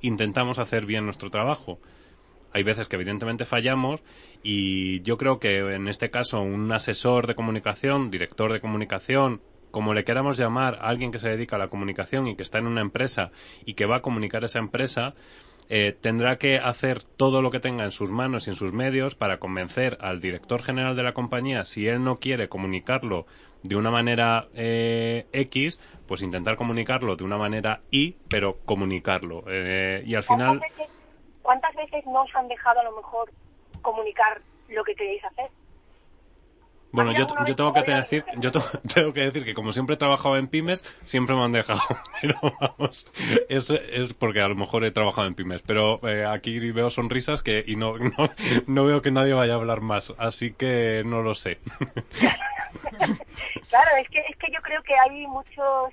[0.00, 1.78] intentamos hacer bien nuestro trabajo
[2.56, 4.02] hay veces que evidentemente fallamos
[4.42, 9.92] y yo creo que en este caso un asesor de comunicación, director de comunicación, como
[9.92, 12.80] le queramos llamar, alguien que se dedica a la comunicación y que está en una
[12.80, 13.30] empresa
[13.66, 15.12] y que va a comunicar esa empresa,
[15.68, 19.14] eh, tendrá que hacer todo lo que tenga en sus manos y en sus medios
[19.14, 23.26] para convencer al director general de la compañía, si él no quiere comunicarlo
[23.64, 29.44] de una manera eh, X, pues intentar comunicarlo de una manera Y, pero comunicarlo.
[29.46, 30.62] Eh, y al final...
[31.46, 33.30] ¿Cuántas veces, ¿Cuántas veces no os han dejado a lo mejor
[33.80, 35.48] comunicar lo que queréis hacer?
[36.90, 38.50] Bueno, yo, tengo que decir, yo
[38.94, 41.80] tengo que decir que como siempre he trabajado en pymes, siempre me han dejado.
[42.20, 43.12] Pero vamos,
[43.48, 45.62] es, es porque a lo mejor he trabajado en pymes.
[45.62, 48.28] Pero eh, aquí veo sonrisas que y no, no,
[48.66, 50.14] no veo que nadie vaya a hablar más.
[50.18, 51.58] Así que no lo sé.
[53.68, 55.92] Claro, es que, es que yo creo que hay muchos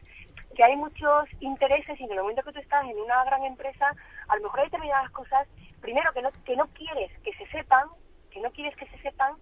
[0.56, 3.92] que hay muchos intereses y en el momento que tú estás en una gran empresa,
[4.34, 5.48] a lo mejor hay determinadas cosas,
[5.80, 7.88] primero que no, que no quieres que se sepan,
[8.32, 9.36] que no quieres que se sepan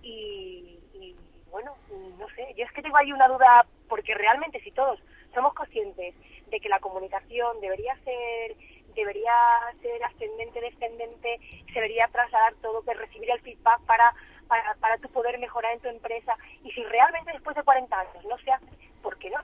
[0.00, 1.16] y, y,
[1.50, 1.74] bueno,
[2.18, 5.00] no sé, yo es que tengo ahí una duda porque realmente si todos
[5.34, 6.14] somos conscientes
[6.48, 8.56] de que la comunicación debería ser
[8.94, 9.32] debería
[9.80, 14.14] ser ascendente, descendente, se debería trasladar todo, que recibir el feedback para,
[14.46, 16.36] para, para tu poder mejorar en tu empresa.
[16.62, 18.66] Y si realmente después de 40 años no se hace,
[19.02, 19.40] ¿por qué no?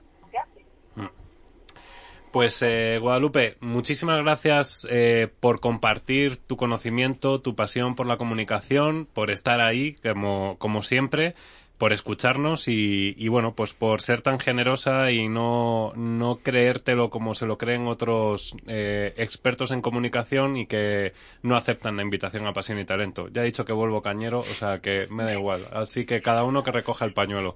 [2.31, 9.07] Pues eh, Guadalupe, muchísimas gracias eh, por compartir tu conocimiento, tu pasión por la comunicación,
[9.11, 11.33] por estar ahí como, como siempre,
[11.79, 17.33] por escucharnos y, y, bueno, pues por ser tan generosa y no, no creértelo como
[17.33, 22.53] se lo creen otros eh, expertos en comunicación y que no aceptan la invitación a
[22.53, 23.29] Pasión y Talento.
[23.29, 25.65] Ya he dicho que vuelvo cañero, o sea que me da igual.
[25.71, 27.55] Así que cada uno que recoja el pañuelo.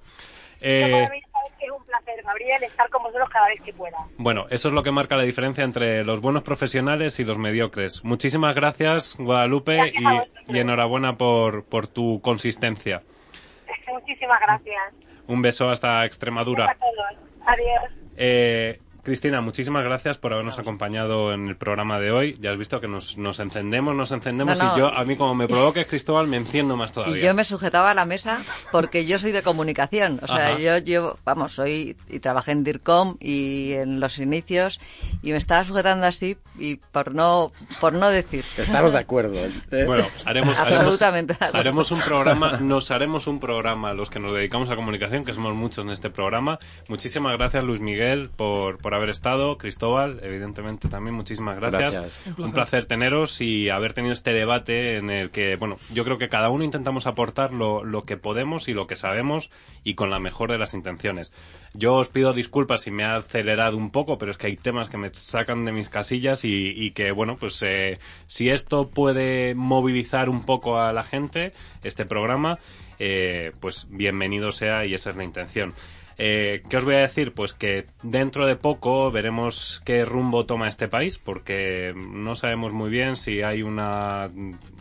[0.61, 1.09] Eh,
[2.23, 3.97] Gabriel, estar con vosotros cada vez que pueda.
[4.17, 8.03] Bueno, eso es lo que marca la diferencia entre los buenos profesionales y los mediocres.
[8.03, 13.03] Muchísimas gracias, Guadalupe, Gracias y, enhorabuena por, por tu consistencia.
[13.91, 14.93] Muchísimas gracias.
[15.27, 16.71] Un beso hasta Extremadura.
[16.71, 17.23] A todos.
[17.45, 18.03] Adiós.
[18.17, 22.37] Eh, Cristina, muchísimas gracias por habernos acompañado en el programa de hoy.
[22.39, 24.75] Ya has visto que nos, nos encendemos, nos encendemos No, no.
[24.75, 27.17] y yo, a mí como me provoques Cristóbal, me enciendo más todavía.
[27.17, 28.41] Y yo me sujetaba a la mesa
[28.71, 30.21] porque yo soy de comunicación.
[30.21, 30.59] O sea, Ajá.
[30.59, 34.79] yo llevo, vamos, soy y trabajé en DIRCOM y en los inicios
[35.21, 37.51] y me estaba sujetando así y por no
[37.81, 38.45] por no decir.
[38.57, 39.35] Estamos de acuerdo.
[39.35, 39.51] ¿eh?
[39.85, 41.59] Bueno, haremos, haremos, Absolutamente de acuerdo.
[41.59, 45.53] haremos un programa, nos haremos un programa los que nos dedicamos a comunicación, que somos
[45.55, 46.57] muchos en este programa.
[46.87, 51.93] Muchísimas gracias Luis Miguel por, por haber estado, Cristóbal, evidentemente también muchísimas gracias.
[51.93, 52.21] Gracias.
[52.25, 52.45] Un placer.
[52.45, 56.29] Un placer teneros y haber tenido este debate en el que, bueno, yo creo que
[56.29, 59.49] cada uno intentamos aportar lo, lo que podemos y lo que sabemos
[59.83, 61.31] y con la mejor de las intenciones.
[61.73, 64.89] Yo os pido disculpas si me he acelerado un poco, pero es que hay temas
[64.89, 69.55] que me sacan de mis casillas y, y que, bueno, pues eh, si esto puede
[69.55, 71.51] movilizar un poco a la gente,
[71.83, 72.59] este programa,
[72.99, 75.73] eh, pues bienvenido sea y esa es la intención.
[76.17, 77.33] Eh, ¿Qué os voy a decir?
[77.33, 82.89] Pues que dentro de poco veremos qué rumbo toma este país, porque no sabemos muy
[82.89, 84.29] bien si hay una,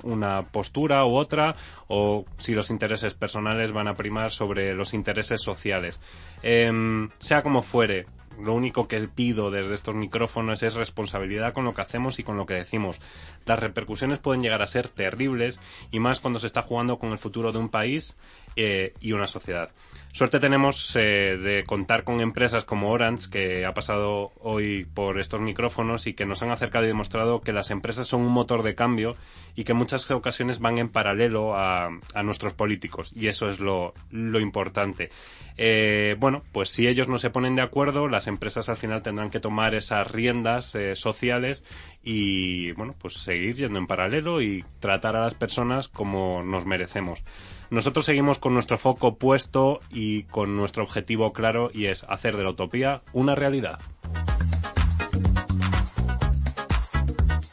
[0.03, 1.55] una postura u otra,
[1.89, 6.01] o si los intereses personales van a primar sobre los intereses sociales.
[6.43, 8.07] Em, sea como fuere,
[8.41, 12.37] lo único que pido desde estos micrófonos es responsabilidad con lo que hacemos y con
[12.37, 13.01] lo que decimos.
[13.45, 15.61] Las repercusiones pueden llegar a ser terribles
[15.91, 18.17] y más cuando se está jugando con el futuro de un país
[18.57, 19.71] eh, y una sociedad.
[20.13, 25.41] Suerte tenemos eh, de contar con empresas como Orange, que ha pasado hoy por estos
[25.41, 28.75] micrófonos y que nos han acercado y demostrado que las empresas son un motor de
[28.75, 29.17] cambio
[29.57, 33.11] y que en muchas ocasiones van en paralelo a, a nuestros políticos.
[33.17, 35.09] Y eso es lo, lo importante.
[35.57, 39.31] Eh, bueno, pues si ellos no se ponen de acuerdo, las empresas al final tendrán
[39.31, 41.65] que tomar esas riendas sociales
[42.03, 47.23] y, bueno, pues seguir yendo en paralelo y tratar a las personas como nos merecemos.
[47.73, 52.43] Nosotros seguimos con nuestro foco puesto y con nuestro objetivo claro y es hacer de
[52.43, 53.81] la utopía una realidad.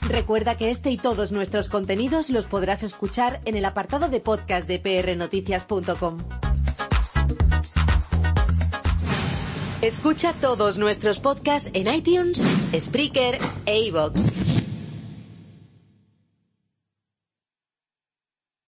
[0.01, 4.67] Recuerda que este y todos nuestros contenidos los podrás escuchar en el apartado de podcast
[4.67, 6.17] de prnoticias.com.
[9.81, 12.43] Escucha todos nuestros podcasts en iTunes,
[12.77, 14.58] Spreaker e iVoox.